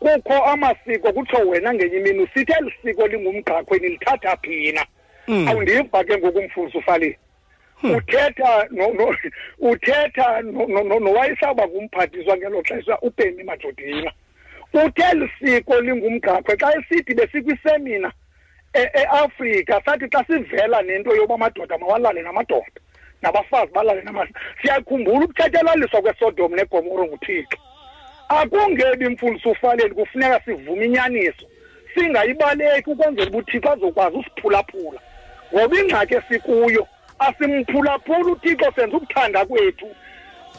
[0.00, 4.86] kukho amasiko kutsho wena ngenye imini usithi eli siko lingumgaqweni lithatha phina.
[5.28, 5.48] Mm.
[5.48, 7.16] awundiva ke ngoku umfundisi ufaleni
[7.82, 9.16] uthetha no- no-
[9.58, 14.10] uthetha no- no- no- nowayesaba kumphathiswa ngelo xesha upemi majodina.
[14.10, 14.16] uthe
[14.72, 18.12] eli siko lingumgaqwe xa esithi besikwisemina
[18.74, 22.80] e- eAfrika sathi xa sivela nento yoba amadoda mawalale namadoda
[23.22, 24.32] nabafazi balale namafazi.
[24.62, 27.58] Siyakhumbula ukuthethelaliswa kwesodom negomoro nguthixo
[28.28, 31.46] akungebi mfundisi ufaleni kufuneka sivume inyaniso
[31.94, 35.00] singayibaleki ukwenzela uba uthixo azokwazi usiphulaphula.
[35.54, 36.86] Ngoba ingxaki esikuyo
[37.18, 39.88] asimphulaphula uthixo senza ukuthanda kwethu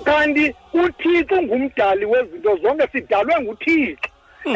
[0.03, 4.09] kanti uthixo ungumdali wezinto zonke sidalwe nguthixo.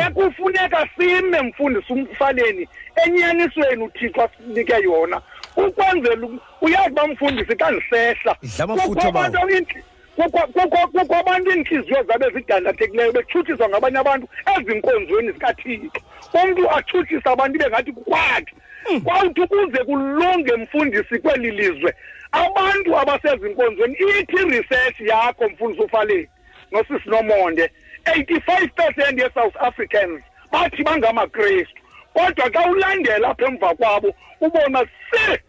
[0.07, 2.67] Ekufuneka sime mfundisi umfaleni
[3.05, 5.21] enyanisweni uthixo asinike yona.
[5.57, 9.49] Ukwenzela u- uyazi uba mfundisi xa ndisehla Idla amafutha kukho abantu bawo.
[9.49, 9.83] intli-
[10.17, 14.27] kukho- kukho kukho abantu iintliziyo zabe zidandathekileyo betshutshiswa ngabanye abantu
[14.59, 16.01] ezinkonzweni zikathixo.
[16.33, 18.53] Umntu atshutshise abantu ibe ngathi kukwakhe.
[19.03, 21.93] Kwawuthi ukuze kulunge mfundisi kweli lizwe
[22.33, 26.27] abantu abasezinkonzweni ithi research yakho mfundisi ufaleni
[26.71, 27.71] nosisi nomonde
[28.05, 30.21] 85 percent ye-south africans
[30.51, 31.81] bathi bangamakrestu
[32.13, 35.39] kodwa xa ulandela apha emva kwabo ubona se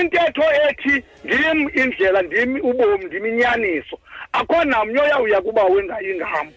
[0.00, 3.98] intetho ethi ndim indlela ndim ubomi ndim inyaniso.
[4.32, 6.48] Akho namnye oyawuya kuba wengayo ingam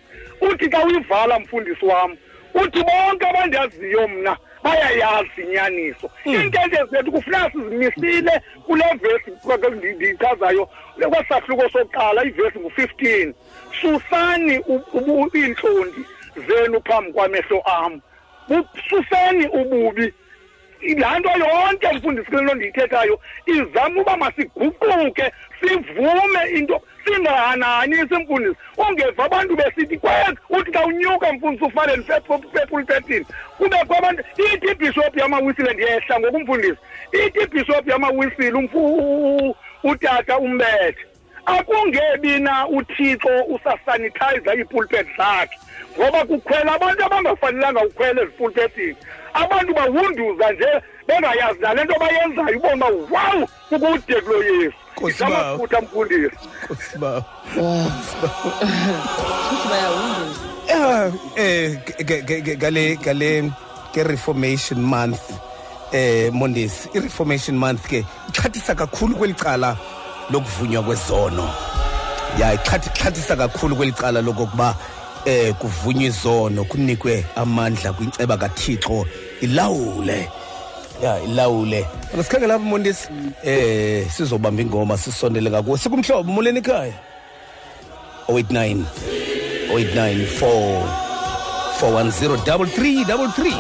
[0.41, 2.17] uthi xa uyivala mfundisi wam
[2.53, 9.32] uthi bonke abandaziyo mna bayayazi inyaniso iintetho zethu kufuneka sizimisile kule vesi
[9.95, 10.70] ndiyichazayo
[11.09, 13.34] kwesahluko sokuqala ivesi ngu-fifteen.
[13.82, 14.55] Susani
[15.36, 16.01] iintlondi
[16.47, 18.01] zenu phambi kwamehlo am.
[18.89, 20.13] Suseni ububi
[20.93, 29.25] laa nto yonke mfundisi kule nto ndiyithethayo izama uba masiguquke sivume into singahananisi mfundisi ungeva
[29.25, 32.03] abantu besithi kwek uthi xa unyuka mfundisi ufaleni
[32.53, 33.25] pepulpetini
[33.57, 34.23] kubekho abantu
[34.53, 36.77] ithi ibhishophu yamawisile ndiyehla ngokumfundisi
[37.25, 38.69] ithi ibhishophu yamawisile
[39.83, 41.05] utata umbethe
[41.45, 45.59] akungebi na uthixo usasanithayiza iipulpet zakhe.
[45.97, 48.95] Ngoba kukhwela abantu abangafanelanga ukhwela ezipulpetini
[49.33, 50.69] abantu bahunduza nje
[51.07, 54.73] bengayazi nale nto bayenzayo ubona uba wawu kukude kulo yesu.
[54.97, 55.33] Nkosi bawo.
[55.33, 57.23] isamafutha mfundisi Nkosi bawo.
[59.49, 60.39] futhi bayahunduza.
[60.67, 63.51] Yeah, eh ke- ke- ke- kale kale
[63.93, 65.21] ke reformation month
[65.93, 69.77] eh mondesi i reformation month ke ixhathisa kakhulu kwelicala
[70.29, 71.49] lokuvunywa kwezono.
[72.39, 74.75] Ya ixhathi- ixhathisa kakhulu kwelicala lokokuba
[75.26, 79.05] eh kuvunywa izono kunikwe amandla kwinceba kaThixo.
[79.41, 80.30] Ilawule.
[81.03, 81.86] Ya ilawule.
[82.15, 83.07] Ngasikhangela lapha mondesi
[83.43, 86.93] eh sizobamba ingoma sisondele ngakuwo sikumhlobo muleni ekhaya?
[88.28, 88.84] 089
[89.69, 90.84] 0894
[91.82, 93.53] 410 3333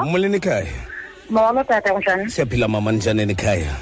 [0.00, 0.72] sikumhlobo muleni ekhaya
[1.30, 3.76] molo tata kunjani siyaphila mama njani ekhaya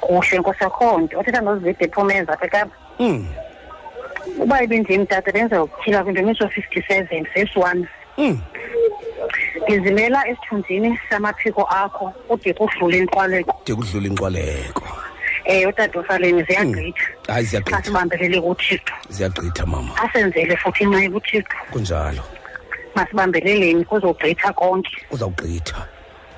[0.00, 1.18] kuhle nkosi yakhonto.
[1.18, 3.26] Othetha nozide ephumeza apha ekapa mm
[4.38, 7.86] uba ibindim tata bendizokuphila kwindumiso fifty seven verse one.
[8.18, 8.40] Mm
[9.68, 13.60] ndizimela esithunzini samaphiko akho ude kudlule inqwaleko.
[13.66, 14.84] De kudlula inqwaleko.
[15.46, 17.06] Um utata ufaleni ziyagqitha.
[17.28, 17.82] Hayi xa ziyagqitha.
[17.82, 18.94] Sibambelele kuthixo.
[19.08, 19.94] Ziyagqitha mama.
[19.96, 22.22] Asenzele futhi inxa kuthixo kunjalo.
[22.94, 24.90] Masibambeleleni kuzogqitha konke.
[25.10, 25.86] Uzawugqitha.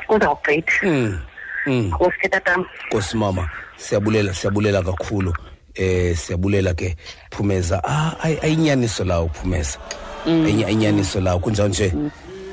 [0.07, 1.19] Kuzawugqitha mm
[1.67, 5.33] mm nkosi tatam Nkosi mama siyabulela siyabulela kakhulu.
[5.75, 6.97] Eh siyabulela ke
[7.31, 7.81] Phumeza.
[7.85, 9.79] Ah ay- ayinyaniso lawo Phumeza
[10.27, 11.93] Ayinya- ayinyaniso lawo kunjalo nje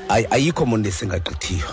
[0.08, 1.66] ay- ayikho umuntu esingagqithiyo.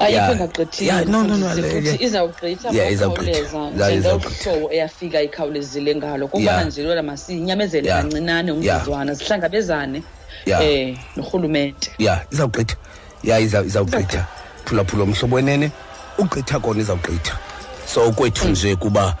[0.00, 0.30] Ayikho Yeah.
[0.32, 0.86] engagqithiyo.
[0.94, 3.30] Yeah, no, no, no, mfundisi, le- futhi izawugqitha Yeah, izawugqitha.
[3.40, 6.28] ngokukhawuleza Yeah, njengohlobo eyafika ikhawulezile ngalo.
[6.28, 6.66] Kuba Yeah.
[6.66, 8.02] nje lona masinyamezele Yeah.
[8.02, 8.76] kancinane Yeah.
[8.78, 9.98] umzuzwana sihlangabezane.
[9.98, 10.04] Yeah.
[10.46, 11.90] Eh norhulumente.
[11.98, 12.76] Ya izawugqitha.
[13.22, 14.26] Ya iza- izawugqitha.
[14.64, 15.70] Phulaphula umhlobo wenene.
[16.18, 17.38] Ugqitha kona izawugqitha.
[17.86, 19.16] So kwethu nje kuba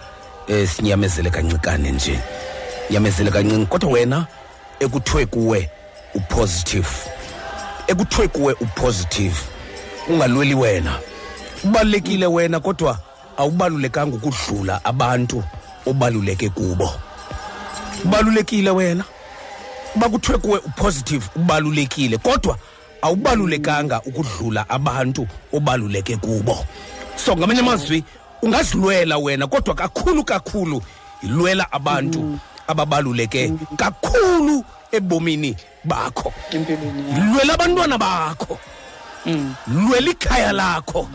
[0.48, 2.18] eh sinyamezele kancikane nje.
[2.90, 4.26] Nyamezele kancinci kodwa wena
[4.80, 5.70] ekuthiwe kuwe
[6.14, 6.88] upositive.
[7.86, 9.36] Ekuthiwe kuwe upositive
[10.08, 10.98] ungalweli wena.
[11.64, 12.98] Ubalulekile wena kodwa
[13.36, 15.44] awubalulekanga ukudlula abantu
[15.86, 16.92] obaluleke kubo.
[18.04, 19.04] Ubalulekile wena.
[19.96, 22.58] Uba kuthiwe kuwe upositive ubalulekile kodwa
[23.02, 26.66] awubalulekanga ukudlula abantu obaluleke kubo.
[27.16, 28.04] So ngamanye amazwi
[28.42, 30.82] ungazilwela wena kodwa kakhulu kakhulu
[31.22, 36.32] ilwela abantu ababaluleke kakhulu ebomini bakho.
[37.32, 38.58] Lwela abantwana bakho.
[39.66, 41.08] Lwela ikhaya lakho.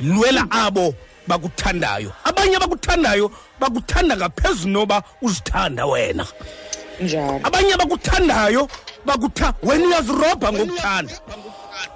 [0.00, 0.94] Lwela abo
[1.26, 2.12] bakuthandayo.
[2.24, 3.30] Abanye abakuthandayo
[3.60, 6.26] bakuthanda ngaphezulu noba uzithanda wena.
[7.00, 7.40] Njalo.
[7.44, 8.68] Abanye abakuthandayo
[9.04, 11.14] bakutha wena uyazirobha ngokuthanda.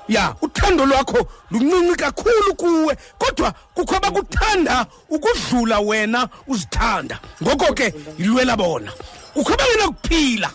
[0.08, 7.18] ya uthando lwakho luncinci kakhulu kuwe kodwa kukho abakuthanda ukudlula wena uzithanda.
[7.42, 8.92] Ngoko ke yilwela bona
[9.34, 10.50] kukho abangenakuphila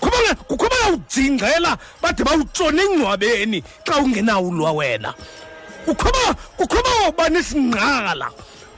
[0.00, 5.14] kukho abange- kukho abangawujingela bade bawutshone engcwabeni xa ungenawo ulwa wena.
[5.84, 8.30] Kukho aba- kukho abawuba nesingqala.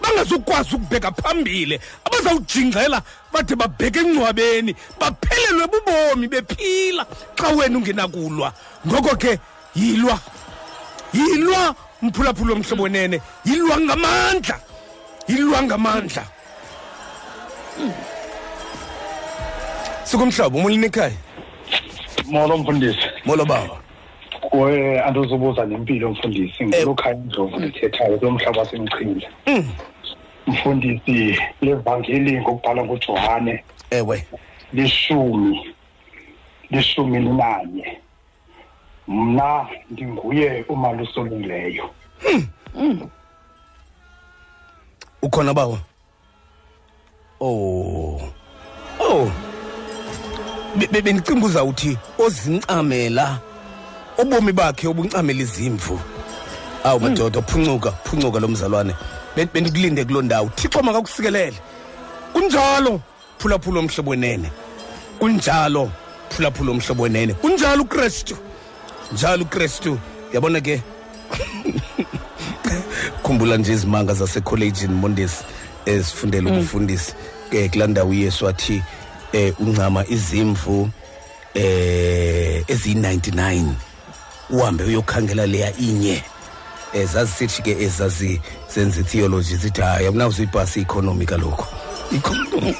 [0.03, 1.81] Bangazukwazi ukubheka phambili.
[2.05, 8.53] Abazawujingela bade babheke engcwabeni baphelelwe bubomi bephila xa wena ungenakulwa.
[8.87, 9.39] Ngoko ke
[9.75, 10.21] yilwa.
[11.13, 14.61] Yilwa mphulaphula omhlobo wenene yilwa ngamandla.
[15.29, 16.25] Yilwa ngamandla.
[20.05, 21.17] Sikumhlobo umulini ekhaya
[22.27, 22.99] molo mfundisi.
[23.25, 23.80] Molo baba.
[24.51, 29.29] Kuwe andizubuza nempilo mfundisi ngulukhaya indlovu ndithethayo kulo mhlaba wasemchile
[30.47, 34.27] mfundisi levangeli ngokubhalwa ngujohane ewe.
[34.73, 35.75] lishumi
[36.71, 37.99] lishumi linanye
[39.09, 41.91] mna ndinguye umalusolungileyo
[45.23, 45.79] ukhona bawo?
[47.41, 48.21] Oh.
[49.01, 49.31] Oh.
[50.77, 53.39] Be- be- bendicinga uzawuthi ozincamela
[54.23, 56.01] ubomi bakhe obuncamela izimvu.
[56.85, 58.95] Awu madoda phuncuka phuncuka lo mzalwane.
[59.37, 60.49] Ben- bendikulinde kuloo ndawo.
[60.57, 61.57] Thixo makakusikelele.
[62.33, 63.01] Kunjalo
[63.39, 64.51] phulaphula omhlobo wenene.
[65.19, 65.91] Kunjalo
[66.31, 67.35] phulaphula omhlobo wenene.
[67.35, 68.37] Kunjalo ukristu.
[69.13, 69.99] Njalo ukristu.
[70.33, 70.83] Yabona ke?
[73.23, 75.45] Khumbula nje izimanga zasekholejini mondesi
[75.87, 77.15] ezifundela ubufundisi.
[77.51, 78.83] Ke kulaa ndawo uyesu wathi
[79.33, 80.91] eh uncama izimvu
[81.55, 83.65] eh eziyi-99
[84.51, 86.23] uhambe uyokhangela leya inye.
[86.95, 88.41] Eh zazisithi ke ezazi
[88.75, 91.67] zenza itheology zithi hayi awunawuzuyibhasi i-economy kaloku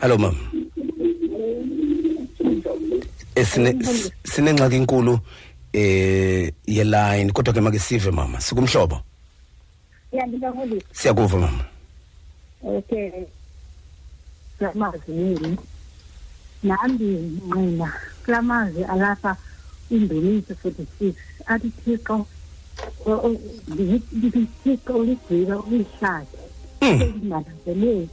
[0.00, 0.38] Hallo mama.
[3.36, 5.18] Eh, sine- s- sinengxaki enkulu
[5.72, 8.40] eh yeline kodwa ke make sive mama.
[8.40, 9.00] Sikumhlobo?
[10.12, 11.64] Ya ndingafundisa siyakuva mama.
[12.62, 13.10] Okay.
[14.58, 15.56] Kula mazwi yini?
[16.62, 17.92] Nam ndingqina
[18.24, 19.36] kula mazwi alapha
[19.90, 21.14] indumiso forty six
[21.46, 22.26] athi thixo
[24.12, 26.36] ndithixo uligcina ulihlathi
[26.80, 28.08] ezingananzeleli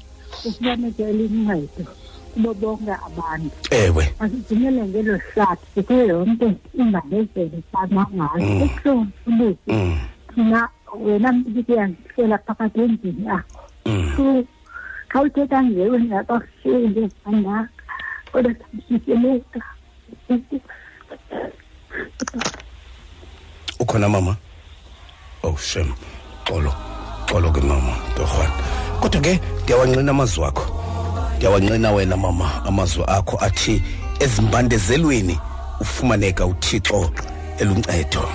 [0.45, 1.86] ufumaneke elincedo
[2.34, 3.51] kubo bonke abantu.
[3.71, 4.13] Ewe.
[4.19, 6.47] Masigcinele ngelo hlathi kuyo yonke
[6.79, 8.61] ingandezeli sanangayo Mm.
[8.63, 9.97] ebuhlungu ubusi Mm,
[10.36, 10.69] thina
[11.05, 14.45] wena mntu uyandihlela phakathi endlini apho mm.
[15.11, 17.69] xa uthetha nje wena kakuhleli ngezandaka
[18.32, 19.61] kodwa samsiseleka
[23.79, 24.38] ukhona mama?
[25.43, 25.93] Oh shem.
[26.45, 26.71] Xolo.
[27.27, 28.53] Xolo ke mama torhwana.
[29.01, 30.65] Kodwa ke ndiyawanqina amazwi akho
[31.45, 33.81] ndiyawanqina wena mama amazwi akho athi
[34.19, 35.39] ezimbandezelweni
[35.79, 37.11] ufumaneka uthixo
[37.59, 38.29] eluncedo.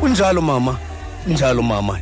[0.00, 0.78] Kunjalo mama
[1.24, 2.00] kunjalo mama.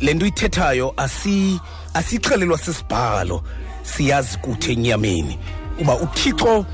[0.00, 1.60] Le- nto ithethayo asi
[1.94, 3.42] asixelelwa sisibhalo.
[3.82, 5.38] Siyazi kuthi enyameni
[5.80, 6.66] uba uthixo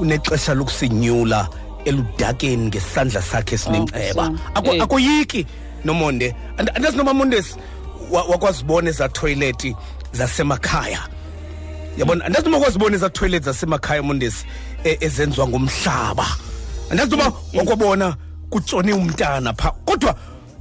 [0.00, 1.48] unexesha lokusinyula
[1.84, 4.22] eludakeni ngesandla sakhe esinenceba.
[4.22, 4.38] Awesome.
[4.54, 4.82] Ako- Eh.
[4.82, 5.46] akoyiki
[5.84, 6.34] nomonde.
[6.58, 7.56] And- andazi noma mondes
[8.10, 9.74] wa- wakwazibona eza toilet
[10.12, 11.00] zasemakhaya.
[11.98, 14.44] Yabona andazi noma kwazibona eza toilet zasemakhaya mondesi
[14.84, 16.26] e- ezenziwa ngomhlaba.
[16.90, 18.16] Andazi noma wakwabona
[18.50, 20.14] kutshone umntana pha kodwa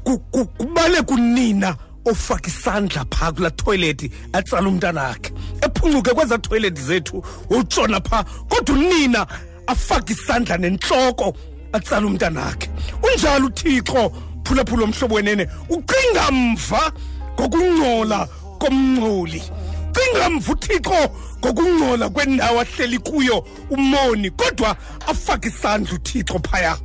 [0.04, 1.76] ku- ku- kubale kunina
[2.06, 5.32] ofaka isandla phaa kulaa toilet atsala umntana akhe.
[5.62, 9.28] Ephuncuke kweza toilet zethu utshona phaa kodwa unina
[9.68, 11.34] afake isandla nentloko
[11.74, 12.70] atsala umntana akhe.
[13.04, 14.12] Unjalo uthixo
[14.44, 16.92] phulaphula omhlobo wenene ucinga mva
[17.40, 18.28] ngokungcola
[18.60, 19.44] komncoli
[19.94, 21.10] cinga mva uthixo
[21.40, 24.76] ngokungcola kwendawo ahleli kuyo umoni kodwa
[25.08, 26.78] afake isandla uthixo phaya.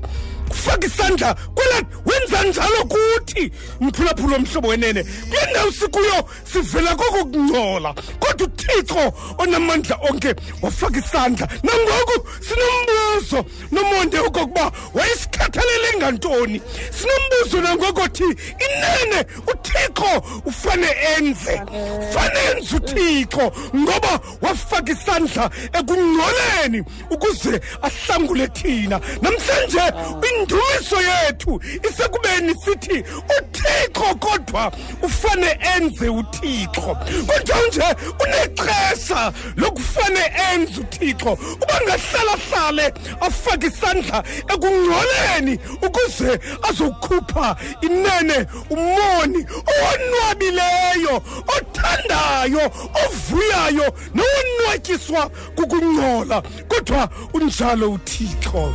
[0.54, 3.52] Ufake isandla kwela wenza njalo kuthi.
[3.80, 5.04] Mphulaphula omhlobo wenene.
[5.04, 11.48] Kule ndawo sikuyo sivela kokokungcola kodwa uthixo onamandla onke wafaka isandla.
[11.62, 13.50] Nangoku sinombuzo.
[13.72, 16.62] Nomonde okokuba wayesikhathalele ngantoni?
[16.98, 18.24] Sinombuzo nangokothi
[18.64, 21.62] inene uthixo ufane enze.
[22.12, 29.00] Fane enze uthixo ngoba wafaka isandla ekungcoleni ukuze ahlangule thina.
[29.22, 29.80] Namhlanje
[30.44, 33.04] indumiso yethu isekubeni sithi
[33.38, 34.72] uthixo kodwa
[35.02, 36.96] ufane enze uthixo.
[37.26, 41.32] Kunjanje unexesha lokufane enze uthixo.
[41.32, 51.22] Uba ngahlalahlale afake isandla ekungcoleni ukuze azokhupha inene umoni owonwabileyo
[51.56, 52.70] othandayo
[53.04, 58.74] ovuyayo nowonwatyiswa kukungcola kodwa unjalo uthixo.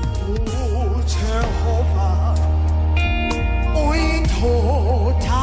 [1.09, 2.35] Jehovah,
[3.75, 5.39] uithotaa.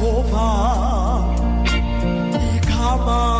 [0.00, 1.20] Jehovah,
[2.54, 3.39] Ikama.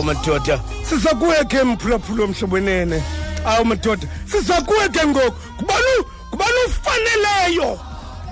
[0.00, 0.60] Awu madoda.
[0.88, 3.02] Siza kuwe ke mphulaphula omhlobo wenene
[3.46, 5.36] awu madoda siza kuwe ke ngoku.
[5.58, 7.78] Kubani kubani ufaneleyo?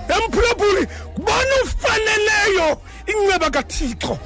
[0.09, 2.77] Emphulaphuli kubani ufaneleyo?
[3.07, 4.17] Inceba kathixo.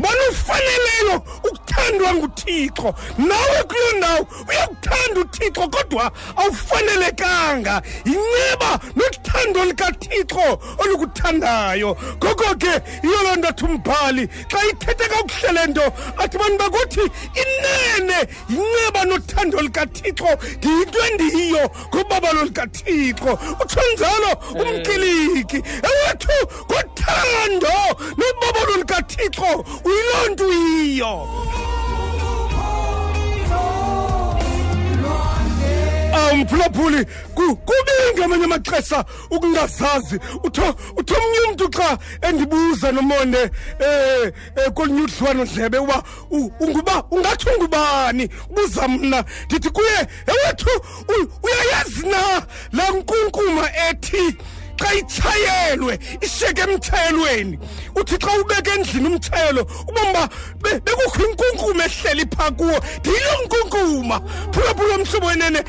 [0.00, 2.94] Kubani ufaneleyo ukuthandwa nguthixo.
[3.18, 7.82] Nawe kuloo ndawo uyakuthanda uthixo kodwa awufanelekanga.
[8.04, 11.96] Yinceba nothando likathixo olukuthandayo.
[12.16, 12.72] Ngoko ke
[13.02, 17.04] yiyo loo nto athi umbhali xa ithethe kakuhle le nto athi bantu bakuthi
[17.42, 20.28] inene yinceba nothando likathixo
[20.58, 23.38] ndiyinto endiyiyo ngobabalo likathixo.
[23.60, 24.30] Utsho njalo
[24.60, 27.72] umkiliki ewethu ngothando
[28.16, 31.12] nobabalo likathixo uyiloo nto uyiyo
[36.14, 43.42] awumphulaphuli kubi ngamanye amaxesha ukungazazi utho utho omnye umntu xa endibuza nomonde
[43.80, 48.28] eh eh, kolunye udliwano dlebe uba u- unguba ungathi ungubani?
[48.50, 50.70] Ubuza mna ndithi kuye ewethu
[51.08, 52.42] u- uyayazi na?
[52.72, 54.36] Laa nkunkuma ethi
[54.80, 57.58] xa itshayelwe ishiyeke emtshayelweni
[57.96, 60.28] uthi xa ubeka endlini umtshayelo ubomba
[60.62, 62.76] be- bekukho inkunkuma ehleli phaa kuwo.
[63.00, 64.20] Ndiyiloo nkunkuma
[64.52, 65.60] phulaphula omhlobo wenene.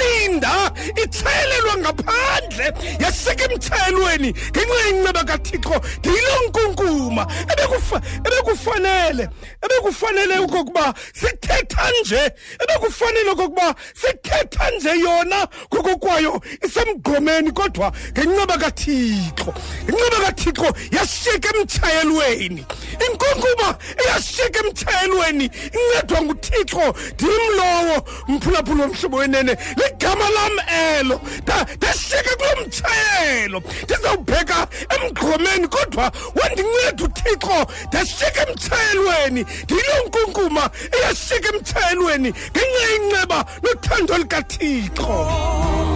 [0.00, 0.72] Eyasinda
[1.04, 9.28] itshayelelwa ngaphandle yashiyeka emtshayelweni ngenxa yenceba kathixo ndiyiloo nkunkuma ebekufa- ebekufanele
[9.64, 12.30] ebekufanele okokuba sithetha nje
[12.62, 19.54] ebekufanele okokuba sithetha nje yona ngokokwayo isemgqomeni kodwa ngenceba kathixo.
[19.84, 22.64] Ngenceba kathixo yashiyeka emtshayelweni
[23.06, 27.96] inkunkuma eyashiyeka emtshayelweni incedwa nguthixo ndimlowo
[28.28, 29.56] mphulaphula womhlobo wenene.
[29.86, 37.66] Ligama lam elo nda- ndashiyeka kulo mtshayelo ndizawubheka emgqomeni kodwa wandinceda uthixo.
[37.88, 45.02] Ndashiyeka emtshayelweni ndiyiloo nkunkuma eyashiyeka emtshayelweni ngenxa yenceba nothando likathixo.
[45.02, 45.95] awu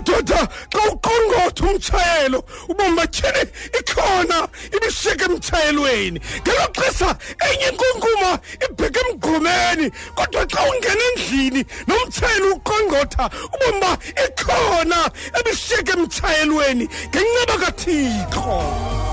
[0.00, 6.20] madoda xa uqongotha umtshayelo ubomi batyhini ikhona ibishiyeke emtshayelweni.
[6.40, 7.16] Ngelo xesha
[7.48, 13.24] enye inkunkuma ibheke emgqomeni kodwa xa ungena endlini nomtshayeli uqongqotha
[13.54, 13.92] ubomi ba
[14.24, 19.09] ikhona ebishiyeke emtshayelweni ngenceba kathixo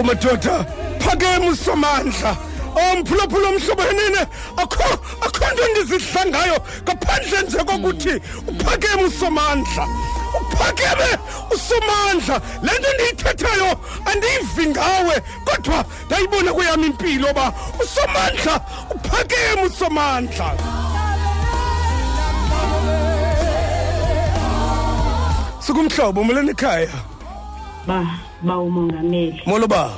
[0.00, 0.64] awu madoda
[0.98, 2.36] phakeme usomandla
[2.74, 4.26] omphulaphula omhlobo yenene
[4.56, 4.84] akho
[5.26, 6.58] akho nto ndizidla ngayo.
[6.82, 8.14] Ngaphandle nje kokuthi
[8.48, 9.86] uphakeme usomandla
[10.40, 11.18] uphakeme
[11.54, 12.40] usomandla.
[12.62, 18.60] Le nto ndiyithethayo andiyivi ngawe kodwa ndayibona kweyam impilo uba usomandla
[18.94, 20.54] uphakeme usomandla
[25.66, 26.88] sukumhlobo molweni ekhaya.
[27.86, 28.29] Ba.
[28.42, 29.90] Ba umongameli molo ba?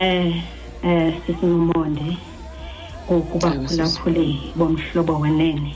[0.00, 0.42] Eh
[0.82, 2.16] eh sisinomonde
[3.08, 4.26] ukuba phulaphule
[4.56, 5.74] bomhlobo wenene.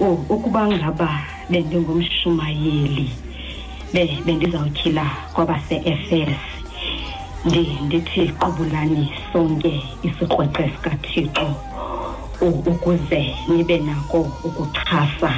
[0.00, 1.08] Oh ukuba ngaba
[1.50, 3.10] bendingumshumayeli
[3.92, 5.04] be bendizawutyhila
[5.34, 6.40] kwabase-fs
[7.44, 11.46] ndi ndithi qubulani sonke isikrweqe sikathixo
[12.40, 15.32] u- ukuze nibe nako ukuxhasa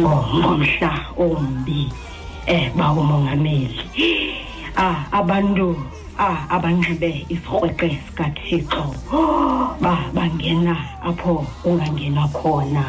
[0.00, 1.88] ngo- ngomhla ombi
[2.46, 3.80] eh bawumongameli
[4.78, 5.74] ah abantu
[6.18, 8.84] ah abanxibe isikrweqe sikathixo.
[9.82, 12.84] Ba bangena apho kungangenwa khona.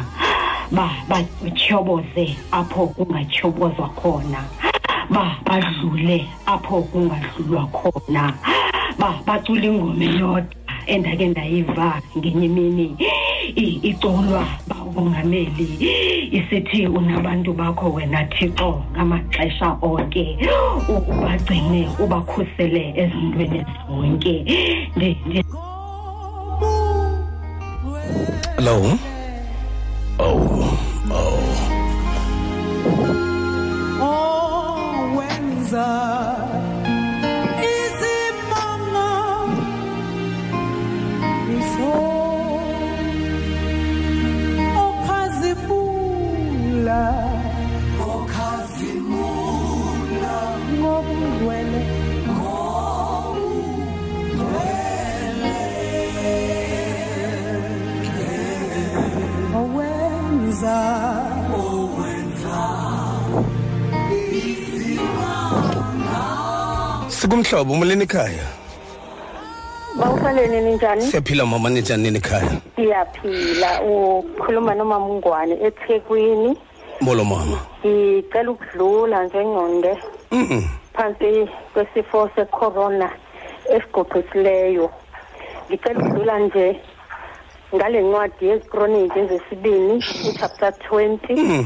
[0.72, 4.40] Ba batyhoboze apho kungatyhobozwa khona.
[5.10, 8.34] Ba badlule apho kungadlulwa khona.
[8.98, 10.44] Ba bacula ingoma eyodwa
[10.86, 12.96] endake ndayiva ngenye imini.
[13.56, 14.44] I- iculwa
[14.94, 20.38] bawumongameli isithi unabantu bakho wena thixo ngamaxesha onke.
[20.88, 24.44] Ubagcine ubakhusele ezintweni zonke.
[24.96, 25.44] Ndi- ndi-
[28.56, 28.98] hello?
[30.18, 30.78] Oh
[31.10, 31.40] oh.
[35.12, 36.09] Owenza
[67.30, 68.44] sikumhlobo molweni ekhaya?
[69.98, 71.02] Bawusaleni ninjani?
[71.02, 72.60] Siyaphila mama ninjani nini ekhaya?
[72.76, 73.82] Siyaphila.
[73.82, 76.56] Ukhuluma nomama ungwane ethekwini.
[77.00, 77.60] Molo mama.
[77.84, 79.98] Ngicela ukudlula njengqonde.
[80.94, 83.10] Phansi kwesifo secorona
[83.70, 84.90] esigoqisileyo.
[85.68, 86.80] Ngicela ukudlula nje
[87.74, 91.64] ngale ncwadi yezikroniki ezesibini uchapter 20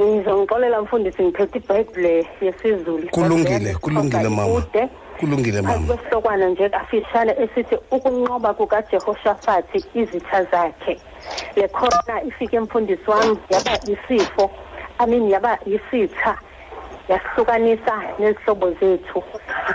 [0.00, 3.08] ngizongixolela mfundisi ngiphethe ibhayibhile yesizulu.
[3.10, 4.60] Kulungile kulungile mama.
[4.60, 4.88] Kude
[5.20, 5.86] kulungile phansi mama.
[5.86, 11.00] kwesihlokwana nje kafishane esithi ukunqoba kukajehoshafati izitha zakhe.
[11.56, 14.50] Le corona ifike mfundisi wami yaba isifo
[14.98, 16.36] i mean yaba yisitha
[17.08, 19.22] yasihlukanisa nezihlobo zethu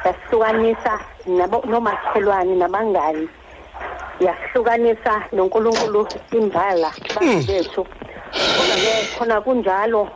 [0.05, 3.29] yasihlukanisa nabo- nomakhelwane nabangani
[4.19, 7.85] yasihlukanisa nonkulunkulu imbala bantu bethu
[8.31, 10.07] kodwa-ke khona kunjalo.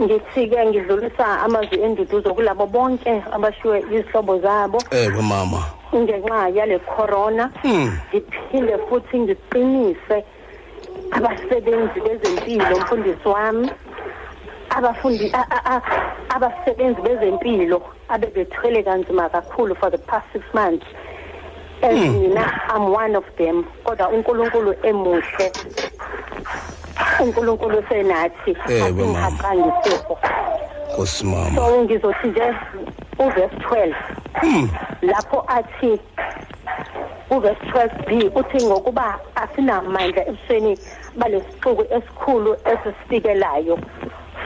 [0.00, 4.78] Ngithi-ke ngidlulisa amazwi enduduzo kulabo bonke abashiwe izihlobo zabo.
[4.90, 5.60] Ewe mama.
[5.94, 7.98] Ngenxa yale corona Mm.
[8.08, 10.24] ngiphinde futhi ngiqinise
[11.10, 13.70] abasebenzi bezempilo mfundisi wami.
[14.70, 15.32] Abafundi
[16.28, 20.86] abasebenzi bezempilo abebethwele kanzima kakhulu for the past six months.
[21.82, 22.20] As Mm.
[22.20, 25.52] mina i'm one of them kodwa unkulunkulu emuhle.
[27.20, 29.26] Unkulunkulu senathi Ewe, mama.
[29.26, 30.18] asingihaqanga isifo.
[30.92, 31.56] Nkosi mama.
[31.56, 32.54] So ngizothi nje
[33.18, 33.94] uvesi 12
[35.02, 36.00] lapho athi
[37.30, 40.78] uvesi 12 b uthi ngokuba asinamandla ebusweni
[41.16, 43.78] balesixuku esikhulu esisifikelayo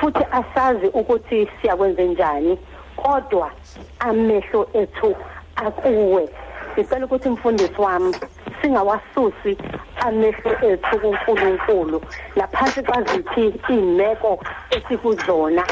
[0.01, 2.59] futhi asazi ukuthi siyakwenze njani
[2.97, 3.51] kodwa
[3.99, 5.17] amehlo ethu
[5.57, 6.29] akuwe.
[6.77, 8.15] Ngicela ukuthi mfundisi wami
[8.63, 9.57] singawasusi
[9.97, 12.03] amehlo ethu kuNkulunkulu.
[12.37, 14.39] Naphansi kwaziphi iy'meko
[14.71, 15.65] esikuzona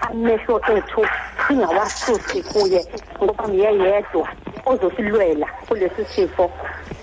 [0.00, 1.06] amehlo ethu
[1.46, 2.86] singawasusi kuye
[3.22, 4.28] ngoba nguyeyedwa
[4.66, 6.50] ozosilwela kulesi sifo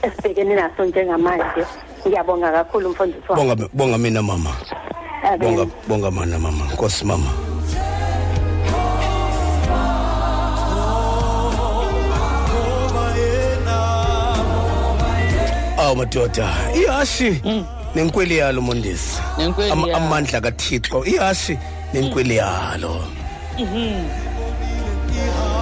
[0.02, 1.64] esibhekene naso njengamanje.
[2.07, 3.41] Ngiyabonga kakhulu mfundisi wami.
[3.41, 4.49] Bonga bonga mina mama.
[5.40, 6.65] Bonga bonga mana mama.
[6.73, 7.49] Nkosi mama.
[15.90, 16.48] Awu madoda.
[16.76, 17.41] Ihashi
[17.95, 19.22] nenkweli yalo mondisi.
[19.95, 21.06] Amandla kathixo.
[21.06, 21.57] Ihashi
[21.94, 23.03] nenkweli yalo.
[25.14, 25.59] Jehova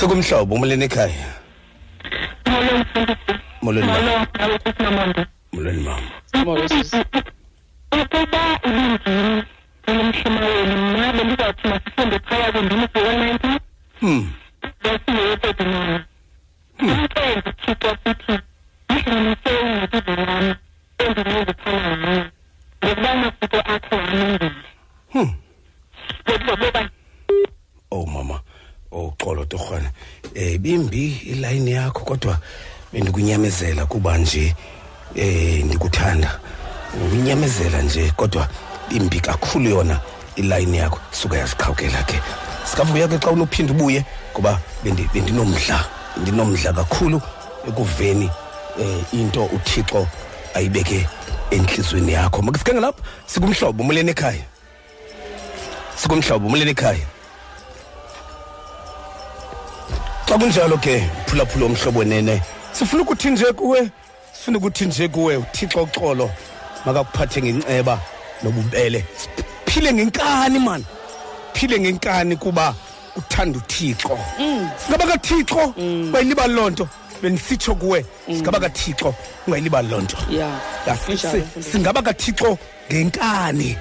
[0.00, 1.28] sikumhlobo umleni ekhaya?
[3.62, 5.26] Molweni mama.
[5.52, 6.08] Molweni mama.
[7.92, 9.42] Ukuba ulinzini
[9.88, 13.60] olumshumayeli mna bendizathi masifunde phaya kundimzi
[14.00, 14.32] hmm.
[14.82, 16.04] Besingeyepedimana
[16.80, 18.34] umcwenzi thixo sithi
[18.90, 20.54] ndihlanganise iingxaki zami
[20.98, 22.24] endinezithalayo
[22.84, 24.50] ngokuba amasiko akho alungile
[25.12, 25.30] hmm.
[26.24, 26.90] Ngokuzoboba
[27.90, 28.40] oh mama.
[28.92, 29.90] Oh xolo torhwana.
[30.34, 32.38] Eh bimbi ilayini yakho kodwa
[32.92, 34.54] bendikunyamezela kuba nje
[35.14, 36.40] eh ndikuthanda.
[37.06, 38.48] Ukunyamezela nje kodwa
[38.90, 40.00] imbi kakhulu yona
[40.36, 40.98] ilayini yakho.
[41.10, 42.20] Suka yaziqhawukela ke.
[42.64, 45.84] Sikavuya ke xa unophinda ubuye ngoba bendi- bendinomdla
[46.16, 47.22] ndinomdla kakhulu
[47.68, 48.30] ekuveni
[48.80, 50.06] eh into uthixo
[50.54, 51.06] ayibeke
[51.50, 52.42] enhlizweni yakho.
[52.42, 54.44] Makasike ngelapha sikumhlobo umleni ekhaya.
[55.96, 57.06] Sikumhlobo umleni ekhaya.
[60.30, 62.40] Xa kunjalo ke phulaphula omhlobo nene
[62.72, 63.90] sifuna ukuthi nje kuwe?
[64.32, 66.30] Sifuna ukuthi nje kuwe uthixo uxolo.
[66.86, 67.98] Makakuphathe ngenceba
[68.42, 69.04] nobubele.
[69.66, 70.84] Phile ngenkani mani
[71.52, 72.74] phile ngenkani kuba
[73.16, 74.18] uthanda uthixo.
[74.86, 75.74] Singaba kathixo?
[75.76, 76.88] Ungayilibali loo nto
[77.22, 79.14] bendisitsho kuwe singaba kathixo
[79.46, 80.16] ungayilibali loo nto
[81.72, 82.58] singaba kathixo
[82.92, 83.76] ngenkani.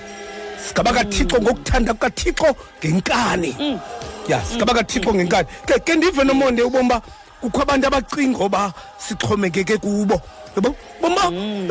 [0.67, 3.79] Singaba kathixo ngokuthanda kukathixo ngenkani.
[4.27, 5.47] Ya singaba kathixo ngenkani.
[5.65, 7.01] Ke ke ndive nomonde ubomba
[7.41, 10.21] kukho abantu abacinga oba sixhomekeke kubo.
[10.55, 11.23] Yabo bomba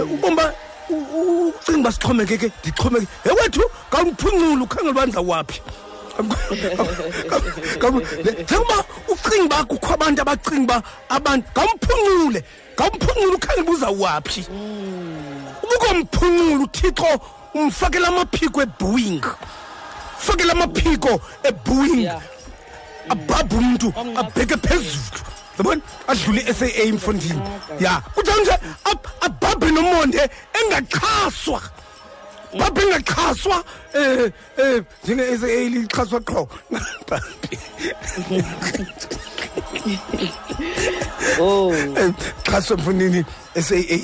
[0.03, 0.53] ubomba
[0.91, 3.13] u- u- ucinga uba sixhomekeke ndixhomekeke.
[3.25, 5.61] Ewethu kawumphuncula ukhangela uba ndizawaphi
[7.79, 12.45] njengoba ucinga uba kukho abantu abacinga uba abantu kawumphuncule
[12.77, 14.47] kawumphuncule ukhangela uba uzawaphi.
[15.63, 17.21] Ubukomphunqula uthixo
[17.55, 19.25] umfakele amaphiko eboeing
[20.19, 22.09] fakele amaphiko eboeing
[23.11, 25.21] abhabhe umntu abheke phezulu.
[25.59, 25.81] Yabona?
[26.09, 27.41] Adlule i-saa emfondini
[27.81, 28.01] ya.
[28.15, 28.55] Kunjalo nje
[28.85, 31.61] ab- abhabhe nomonde engaxhaswa.
[32.59, 33.65] Bhabhe engaxhaswa
[33.95, 36.49] um um njenge-saa lixhaswa qho.
[41.41, 41.73] Oh.
[42.45, 43.25] Xhaswe mfundini
[43.61, 43.99] saa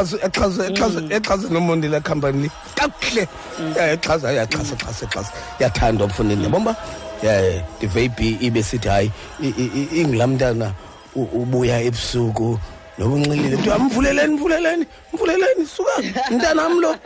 [0.00, 3.28] exhase nomonde la khampani kakuhle.
[3.76, 6.76] Yaxhasa yaxhasa xhasa xhasa yathandwa mfundini yabomba
[7.22, 9.10] ya ndive ibhi ibe sithi hayi
[9.42, 10.72] i- i- i- ingulaa mntana
[11.14, 12.58] u- ubuya ebusuku.
[12.98, 13.56] Noba unxilile.
[13.56, 15.90] Kuthiwa mvuleleni mvuleleni mvuleleni suka
[16.30, 16.90] mntanam lo.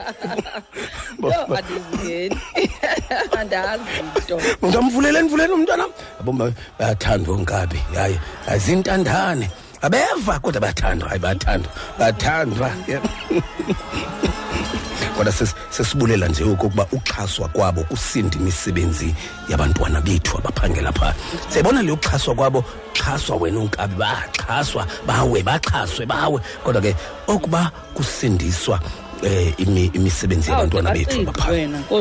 [1.22, 2.38] Yo andizingeni
[3.38, 3.82] andazi
[4.18, 4.40] nto.
[4.62, 5.90] Mntu amvuleleni mvuleleni umntwanam
[6.20, 8.18] abomba bayathandwa onkabi hayi
[8.48, 9.50] azintandane
[9.84, 13.02] abeva kodwa bayathandwa hayi bayathandwa bayathandwa yeah.
[15.16, 19.14] kodwa ses- sesibulela nje okokuba uxhaswa kwabo kusinda imisebenzi
[19.48, 21.14] yabantwana bethu abaphangela phaa
[21.48, 26.96] siyayibona le uxhaswa kwabo xhaswa wena unkabi baxhaswa bawe baxhaswe bawe kodwa ke
[27.26, 28.80] okuba kusindiswa
[29.24, 31.52] eh imi- imisebenzi yabantwana bethu abaphaa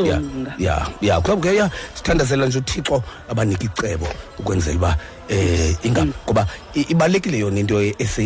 [0.07, 0.21] Ya,
[0.59, 4.07] ya ya kuba ke ya sithandazela nje uthixo abanika icebo
[4.39, 4.91] ukwenzela uba
[5.29, 7.81] eh inga ngoba ibalulekile ibalekile yona into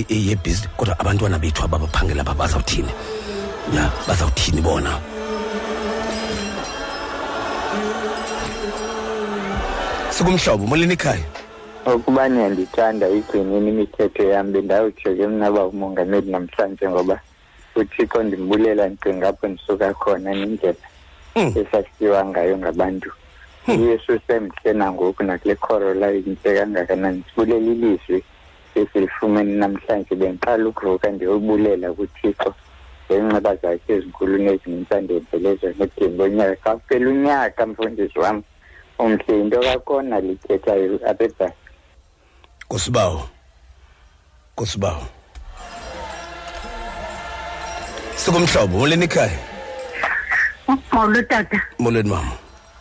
[0.10, 2.90] yebhizi kodwa abantwana bethu ababaphangela apha bazawuthini?
[3.76, 4.98] Ya bazawuthini bona?
[10.10, 11.24] Sikumhlobo molini ikhaya
[11.96, 17.20] ukuba niyandithanda igcinini imithetho yam bendawutsho ke mna ba umongameli namhlanje ngoba
[17.80, 20.86] uthixo ndimbulela ndicinga apho ndisuka khona nendlela
[21.36, 23.12] esasiwa ngayo ngabantu.
[23.68, 27.24] Uyesu semhle nangoku nakule khorola intle kangakanani.
[27.30, 28.24] Sibulela ilizwi
[28.76, 30.16] esilifumene namhlanje.
[30.16, 32.54] Bendiqala ukuvuka ndiyobulela kuthixo
[33.06, 38.44] ngenxeba zakhe ezinkulu nezinintsi andenzelezo nedembo onyaka kaphela unyaka mfundisi wam.
[39.00, 41.68] Umhle yinto kakona lithethayo apha ebhasi
[42.66, 43.22] Nkosibawo.
[44.54, 45.17] Nkosibawo.
[48.18, 49.38] Sikumhlobo, molweni ekhaya.
[50.92, 51.62] Molo tata.
[51.80, 52.32] Molweni mama.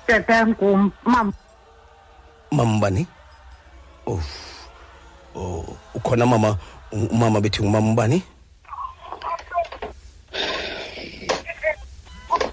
[0.07, 1.33] Tata ngumama.
[2.51, 3.07] Mama bani?
[4.07, 4.21] Oh.
[5.35, 6.57] Oh, ukhona mama
[6.93, 8.23] umama bethi ngumama bani?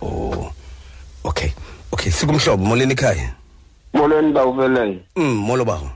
[0.01, 0.51] Oh.
[1.23, 1.51] Okay.
[1.93, 3.33] Okay, sikumhlobo, molweni ekhaya.
[3.93, 5.89] molweni bawuvelele Mm, molo bawo.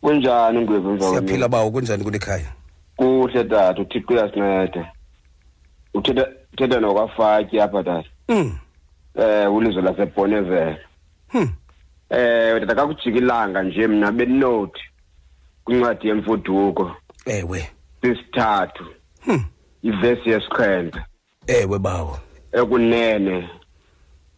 [0.00, 2.46] kunjani ngwevu mzawami Siyaphila bawo kunjani kule khaya?
[2.96, 4.92] kuhle tata uthixo uyasinceda
[5.94, 8.52] uthetha uthetha nokwafatyi apha tata Mm.
[9.14, 10.78] eh ulizwe lasebhonevele
[11.32, 11.48] Hmm.
[12.10, 14.80] eh tata kakujika ilanga nje mna beninothi
[15.64, 16.90] kwincwadi yemfuduko
[17.26, 17.68] Ewe.
[18.02, 18.84] sisithathu
[19.24, 19.44] Hmm.
[19.82, 20.98] ivesi yesikhwembe
[21.46, 22.18] Ewe bawo.
[22.52, 23.48] ekunene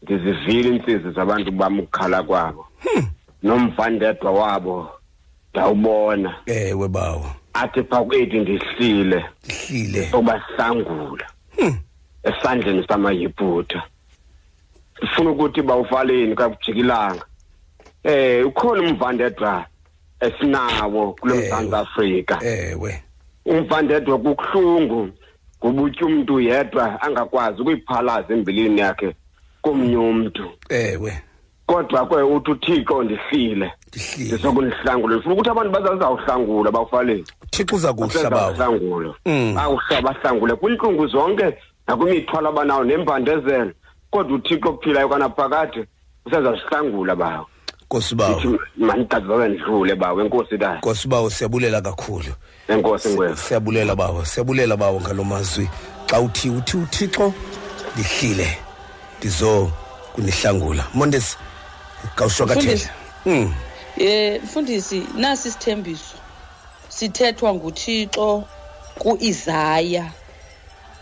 [0.02, 2.66] ndizivile iintsizi zabantu bam ukukhala kwabo
[3.42, 4.88] nomvandedwa wabo
[5.52, 7.26] ndawubona Ewe bawo.
[7.52, 10.10] athi phaa kwethu ndihlile Ndihlile.
[10.10, 11.26] sobahlangula
[12.22, 13.82] esandleni samayibhuta
[14.98, 17.24] ndifuna ukuthi bawufaleni kakujika ilanga
[18.04, 19.66] eh ukhona umvandedwa
[20.20, 23.02] esinawo kule mzantsi afrika ewe.
[23.44, 25.08] Umvandedwa kubuhlungu
[25.58, 29.14] ngobutya umntu yedwa angakwazi ukuyiphalaza embilini yakhe
[29.62, 30.50] komnye umntu.
[30.68, 31.22] Ewe.
[31.66, 33.72] Kodwa ke uthi uthixo ndihlile.
[34.16, 38.52] Ndizokundihlangula ndifuna ukuthi abantu bazazawuhlangula bawufaleni uthixo uza kuhla bawo.
[38.52, 39.58] hlangula Mm.
[39.58, 43.72] awuhla bahlangule kwiintlungu zonke nakwimithwalo abanawo nembandezelo
[44.10, 45.86] kodwa uthixo ophilayo kwanaphakade
[46.26, 47.46] usezasihlangula bawo.
[47.84, 48.38] Nkosi bawo.
[48.38, 52.34] Ithi manigazizake ndidlule bawo enkosi tayo nkosi bawo siyabulela kakhulu.
[52.68, 55.68] Enkosi ngwevu siyabulela bawo siyabulela bawo ngalo mazwi.
[56.06, 57.32] Xa uthi uthi uthixo
[57.94, 58.58] ndihlile
[59.18, 59.70] ndizo
[60.12, 61.36] kunihlangula mondesi
[62.14, 62.90] kawushokathele Mfundisi.
[63.26, 63.54] mm.
[63.96, 66.16] Eh mfundisi nasi isithembiso
[66.88, 68.44] sithethwa nguThixo
[68.98, 70.10] kuIsaya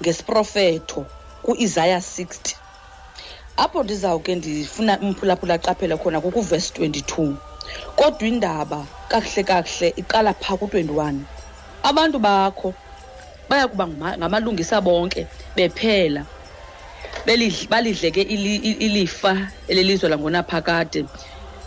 [0.02, 1.06] ngesiprofeto
[1.42, 2.54] kuIsaya 60
[3.56, 7.34] apho ndizawuke ndifuna umphulaphula qaphela khona kukuverse 22
[7.96, 11.14] kodwa indaba kakuhle kakuhle iqala phaa ku-21
[11.82, 12.74] abantu bakho
[13.48, 15.26] baya kuba ngama- ngamalungisa bonke
[15.56, 16.20] bephela.
[16.20, 16.41] belidl-
[17.26, 21.04] balidleke ilifa elelizwe langonaphakade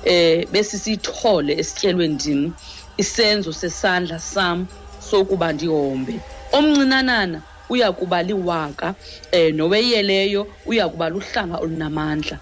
[0.05, 2.53] eh besisithole esityelwe ndim
[2.97, 4.67] isenzo sesandla sam
[4.99, 6.19] sokuba ndihombe.
[6.51, 8.95] Omncinanana uya kuba liwaka
[9.31, 12.39] eh noweyeleyo uya kuba luhlanga olunamandla.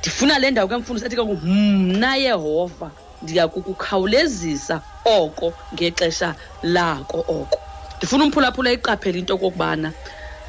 [0.00, 2.90] Ndifuna le ndawo ke mfundisi athi ke mna yehova
[3.22, 7.58] ndiya kukukhawulezisa oko ngexesha lako oko.
[7.96, 9.92] Ndifuna umphulaphula iqaphela into okokubana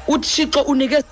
[0.08, 1.02] uthixo unike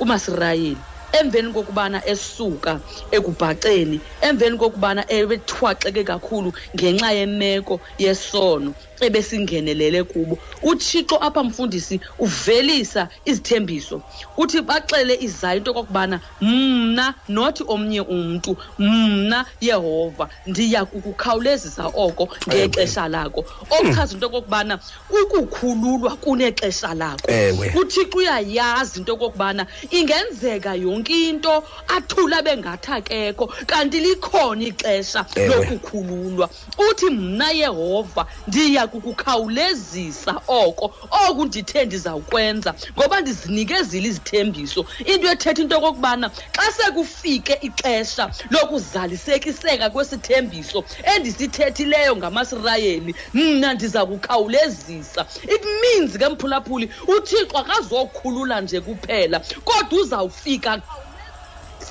[0.00, 0.84] kumasirayeli
[1.20, 2.72] emveni kokubana esuka
[3.16, 3.98] ekubhaceni
[4.28, 10.38] emveni kokubana ebethwaxeke kakhulu ngenxa yemeko yesono ebesingenelele kubo.
[10.62, 14.02] Uthixo apha mfundisi uvelisa izithembiso.
[14.36, 23.08] Uthi baxele izayo into okokubana mna nothi omnye umntu mna yehova ndiya kukukhawulezisa oko ngexesha
[23.08, 24.78] lakho okuchaza into okokubana
[25.10, 27.28] ukukhululwa kunexesha lakho
[27.74, 36.50] uthixo uyayazi into okokubana ingenzeka yonke into athule abe ngathi akekho kanti likhona ixesha lokukhululwa.
[36.90, 40.94] Uthi mna yehova ndiya kukukhawulezisa oko.
[41.28, 44.80] Oku ndithe ndizawukwenza ngoba ndizinikezile izithembiso.
[45.10, 46.26] Into ethetha into okokubana
[46.56, 50.84] xa sekufike ixesha lokuzalisekiseka kwesithembiso
[51.14, 55.26] endisithethileyo ngamasirayeli mna ndiza kukhawulezisa.
[55.54, 60.82] It means ke mphulaphuli uthixo akazokhulula nje kuphela kodwa uzawufika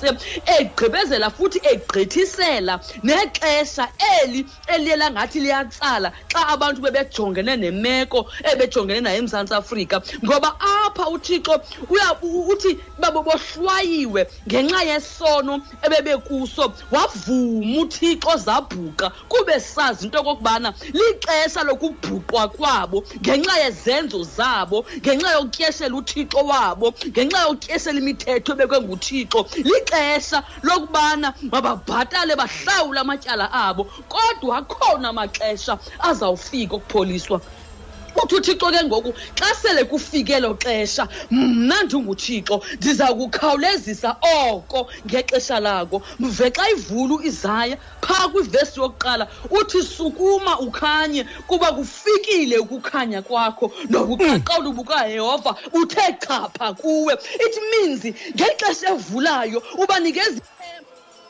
[0.00, 0.18] se-
[0.58, 3.88] egqibezela futhi egqithisela nexesha
[4.22, 10.02] eli eliye langathi liyatsala xa abantu bebejongene nemeko ebejongene nayo emzantsi afrika.
[10.24, 11.54] Ngoba apha uthixo
[12.52, 19.10] uthi babo bohlwayiwe ngenxa yesono ebebekuso wavuma uthixo zabhuqa.
[19.28, 27.38] Kube sazi into okokubana lixesha lokubhuqwa kwabo ngenxa yezenzo zabo ngenxa yokutyeshela uthixo wabo ngenxa
[27.42, 29.40] yokutyeshela imithetho ebekwe nguthixo
[29.90, 37.40] lixesha lokubana mababhatale bahlawule amatyala abo kodwa akhona amaxesha azawufika ukupholiswa
[38.16, 44.16] uthi uthixo ke ngoku xa sele kufike elo xesha mna ndinguthixo ndiza kukhawulezisa
[44.48, 46.02] oko ngexesha lako.
[46.18, 53.72] Mve xa ivula uisaya phaa kwivesi yokuqala uthi sukuma ukhanye kuba kufikile ukukhanya kwakho.
[53.90, 57.14] Nobuqaqawuli bukayehova uthe chapha kuwe.
[57.14, 58.04] It means
[58.34, 60.40] ngexesha evulayo ubanikeza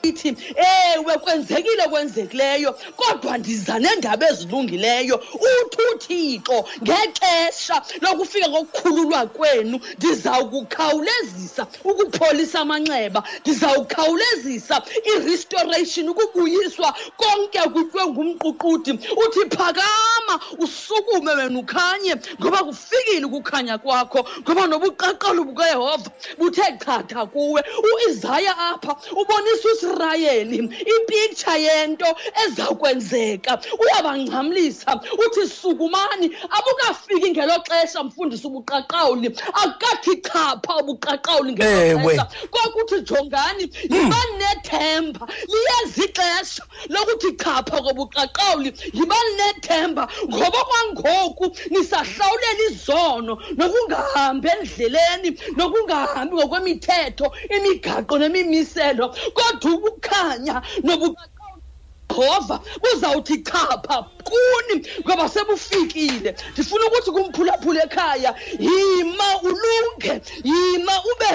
[0.02, 0.54] ithi uthi
[0.94, 5.16] ewe kwenzekile kwenzekileyo kodwa ndiza neendaba ezilungileyo.
[5.34, 14.82] Uthi uthixo ngexesha lokufika kokukhululwa kwenu ndizawukukhawulezisa ukupholisa amanxeba ndizawukhawulezisa
[15.12, 18.92] i-restoration ukubuyiswa konke kutyiwe ngumququdi.
[18.92, 27.64] Uthi phakama usukume wena ukhanye ngoba kufikile ukukhanya kwakho ngoba nobuqaqalo bukayehova buthe chatha kuwe.
[27.94, 30.56] Uisaya apha ubonisa usirayeli
[30.96, 32.06] ipicture yento
[32.44, 39.28] ezawukwenzeka uyabangxamlisa uthi sukumani abukafiki ngelo xesha mfundisi ubuqaqawuli.
[39.52, 42.14] Akukathi chapha ubuqaqawuli ngelo Ewe.
[42.14, 42.26] xesha.
[42.50, 50.08] Kokuthi jongani yibani nethemba liyeza ixesha lokuthi chapha kobuqaqawuli yibani nethemba.
[50.28, 57.26] Ngoba kwangoku nisahlawulela izono nokungahambi endleleni nokungahambi ngokwemithetho
[57.56, 59.14] imigaqo nemimiselo.
[59.34, 61.68] Kodwa ukukhanya nobuqaqawuli
[62.10, 68.34] jehova buzawuthi chapha kuni ngoba sebufikile ndifuna ukuthi kumphulaphula ekhaya.
[68.58, 71.30] Yima ulunge yima ube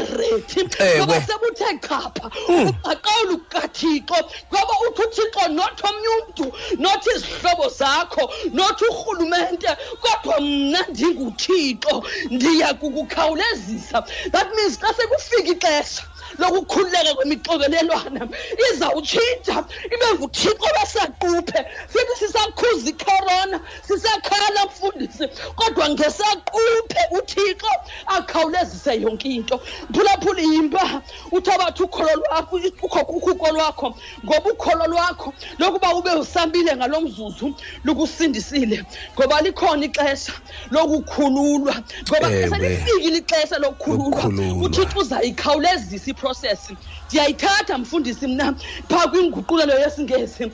[0.79, 0.97] Ewe.
[0.97, 4.19] ngoba sebuthe chapha uqaqawula ukathixo
[4.51, 6.45] ngoba uthi uthixo nothi omnye umntu
[6.77, 8.23] nothi izihlobo zakho
[8.53, 9.71] nothi urhulumente.
[10.03, 13.97] Kodwa mna ndinguthixo ndiya kukukhawulezisa.
[14.31, 16.03] That means xa sekufika ixesha
[16.39, 18.27] lokukhululeka kwemixokelelwana
[18.71, 19.65] izawutshintsha.
[19.93, 21.59] Ibe nguthixo besaquphe
[21.91, 27.71] sithi sisakhuza icorona sisakhala mfundisi kodwa ngesaquphe uthixo
[28.07, 29.59] akhawulezise yonke into.
[29.89, 31.01] Mphulaphula yimba
[31.31, 33.95] uthi abathi ukholo lwakho ukho- ukhuko lwakho
[34.25, 38.83] ngoba ukholo lwakho lokuba ube usambile ngalo mzuzu lukusindisile.
[39.15, 40.33] Ngoba likhona ixesha
[40.71, 41.75] lokukhululwa
[42.09, 42.49] ngoba Ewe.
[42.49, 44.05] selifikile ixesha lokukhululwa.
[44.23, 44.65] Lokukhululwa.
[44.65, 46.71] uthixo uzayikhawulezisa iprocess
[47.07, 48.55] ndiyayithatha mfundisi mna
[48.89, 50.51] phaa kwinguqulelo yesingesi.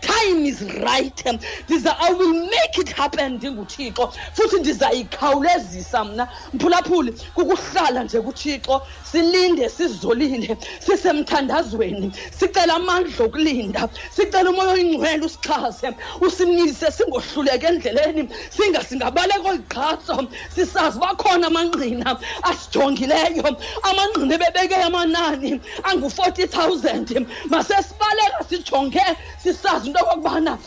[0.00, 1.24] Time is right.
[1.68, 6.28] Ndiza i will make it happen ndinguthixo futhi ndizayikhawulezisa mna.
[6.52, 8.82] Mphulaphuli kukuhlala nje kuthixo.
[9.12, 12.12] Silinde sizolile sisemthandazweni.
[12.38, 13.88] Sicela amandla okulinda.
[14.10, 15.94] Sicela umoya oyingcwele usixhase.
[16.20, 18.28] Usimise singohluleka endleleni.
[18.50, 23.48] Singa singabaleka oligqatso sisazi bakhona amangqina asijongileyo.
[23.88, 27.08] Amangqina ebebeke amanani angu-forty thousand.
[27.50, 29.06] Masesibaleka sijonge
[29.38, 30.58] sisazi into okokubana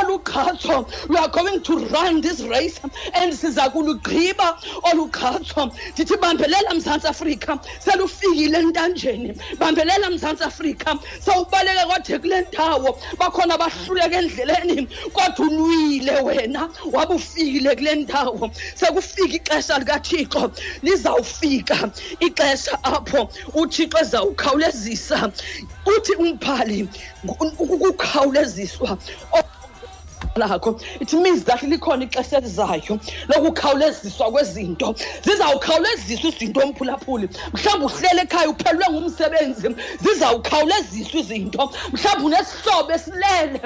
[0.00, 2.80] olu gqatso we are going to run this race
[3.14, 4.56] and siza kulugqiba
[4.90, 7.58] olu gqatso ndithi bambelela mzantsi afrika
[7.92, 10.98] selufikile entanjeni bambelela mzantsi afrika.
[11.20, 13.00] Sawubaleka kwade kule ndawo.
[13.18, 16.70] Bakhona bahluleka endleleni kodwa ulwile wena.
[16.92, 18.50] Wabufikile kule ndawo.
[18.76, 20.52] Sekufika ixesha likathixo.
[20.82, 25.32] Lizawufika ixesha apho uthixo ezawukhawulezisa.
[25.86, 26.90] Uthi umbhali
[27.26, 28.98] ngu- ukukhawuleziswa.
[30.36, 30.80] Lakho.
[31.00, 34.94] It means that likhona ixesha elizayo lokukhawuleziswa kwezinto.
[35.24, 39.76] Zizawukhawuleziswa izinto mphulaphuli mhlawumbi uhlele ekhaya uphelelwe ngumsebenzi.
[40.00, 41.72] Zizawukhawuleziswa izinto.
[41.92, 43.60] Mhlawumbi unesihlobo esilele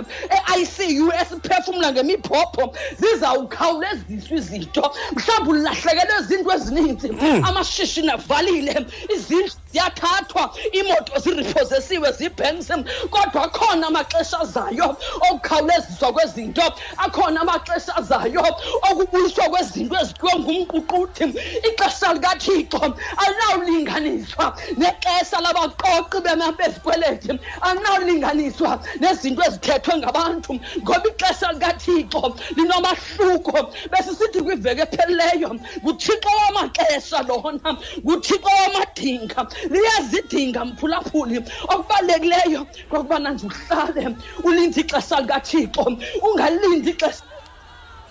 [0.55, 4.94] e-icu esiphefumla ngemibhobho zizawukhawuleziswa izinto.
[5.16, 7.09] Mhlawumbi ulahlekelwe zinto ezininzi.
[7.09, 7.44] Hmm.
[7.44, 8.86] Amashishini avalile.
[9.14, 12.73] Izindlu ziyathathwa imoto ziriphozesiwe zibhensi
[13.11, 14.97] kodwa akhona amaxesha azayo
[15.31, 16.62] okukhawuleziswa kwezinto
[16.97, 18.44] akhona amaxesha azayo
[18.90, 21.24] okubuyiswa kwezinto ezityiwe ngumququthi
[21.69, 22.81] ixesha likathixo
[23.23, 24.47] alinawulinganiswa
[24.81, 27.31] nexesha labaqoqi bema- bezikweleti
[27.61, 32.23] alinawulinganiswa nezinto ezithethwe ngabantu ngoba ixesha likathixo
[32.57, 33.57] linomahluko.
[33.93, 35.51] Besisithi kwiveki ephelileyo
[35.85, 37.70] nguthixo wamaxesha lona
[38.05, 39.40] nguthixo wamadinga
[39.72, 41.38] liyazidinga mphulaphuli.
[41.72, 45.82] Okubalulekileyo kokubana nje uhlale ulinde ixesha likathixo
[46.22, 47.22] ungalindi ixesha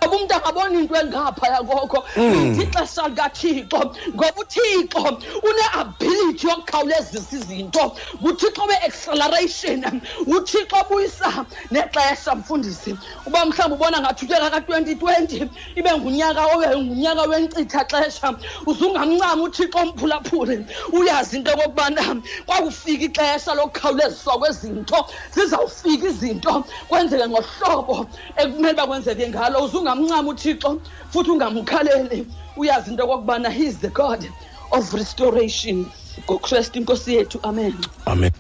[0.06, 3.80] ngoba umntu angabona into engaphaya koko linda ixesha likathixo
[4.14, 7.96] ngoba uthixo une-ability yokukhawulezisa izinto.
[8.22, 10.02] Nguthixo we-acceleration.
[10.28, 12.98] Uthixo obuyisa nexesha mfundisi.
[13.26, 18.36] Uba mhlawumbi ubona ngathi unyaka ka-twenty twenty ibe ngunyaka obe ngunyaka wenkcitha xesha.
[18.66, 20.66] Uzungamncami uthixo omphulaphuli.
[20.94, 26.66] Uyazi into okokubana kwakufika ixesha lokukhawuleziswa kwezinto zizawufika izinto.
[26.88, 28.08] Kwenzeke ngohlobo
[28.38, 29.68] ekumele uba kwenzeke ngalo.
[29.96, 30.82] Uzungamncami uthixo
[31.12, 32.28] futhi ungamkhaleli.
[32.58, 34.28] Uyazi into okokubana he is the god
[34.72, 35.86] of restoration.
[36.24, 37.74] Ngokristu inkosi yethu amen.
[38.06, 38.32] Amen.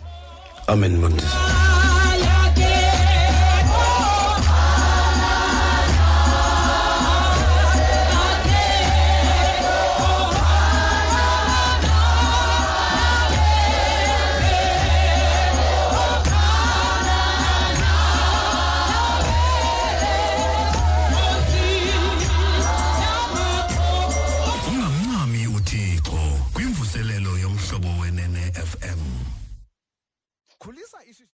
[0.68, 1.36] Amen mfundisi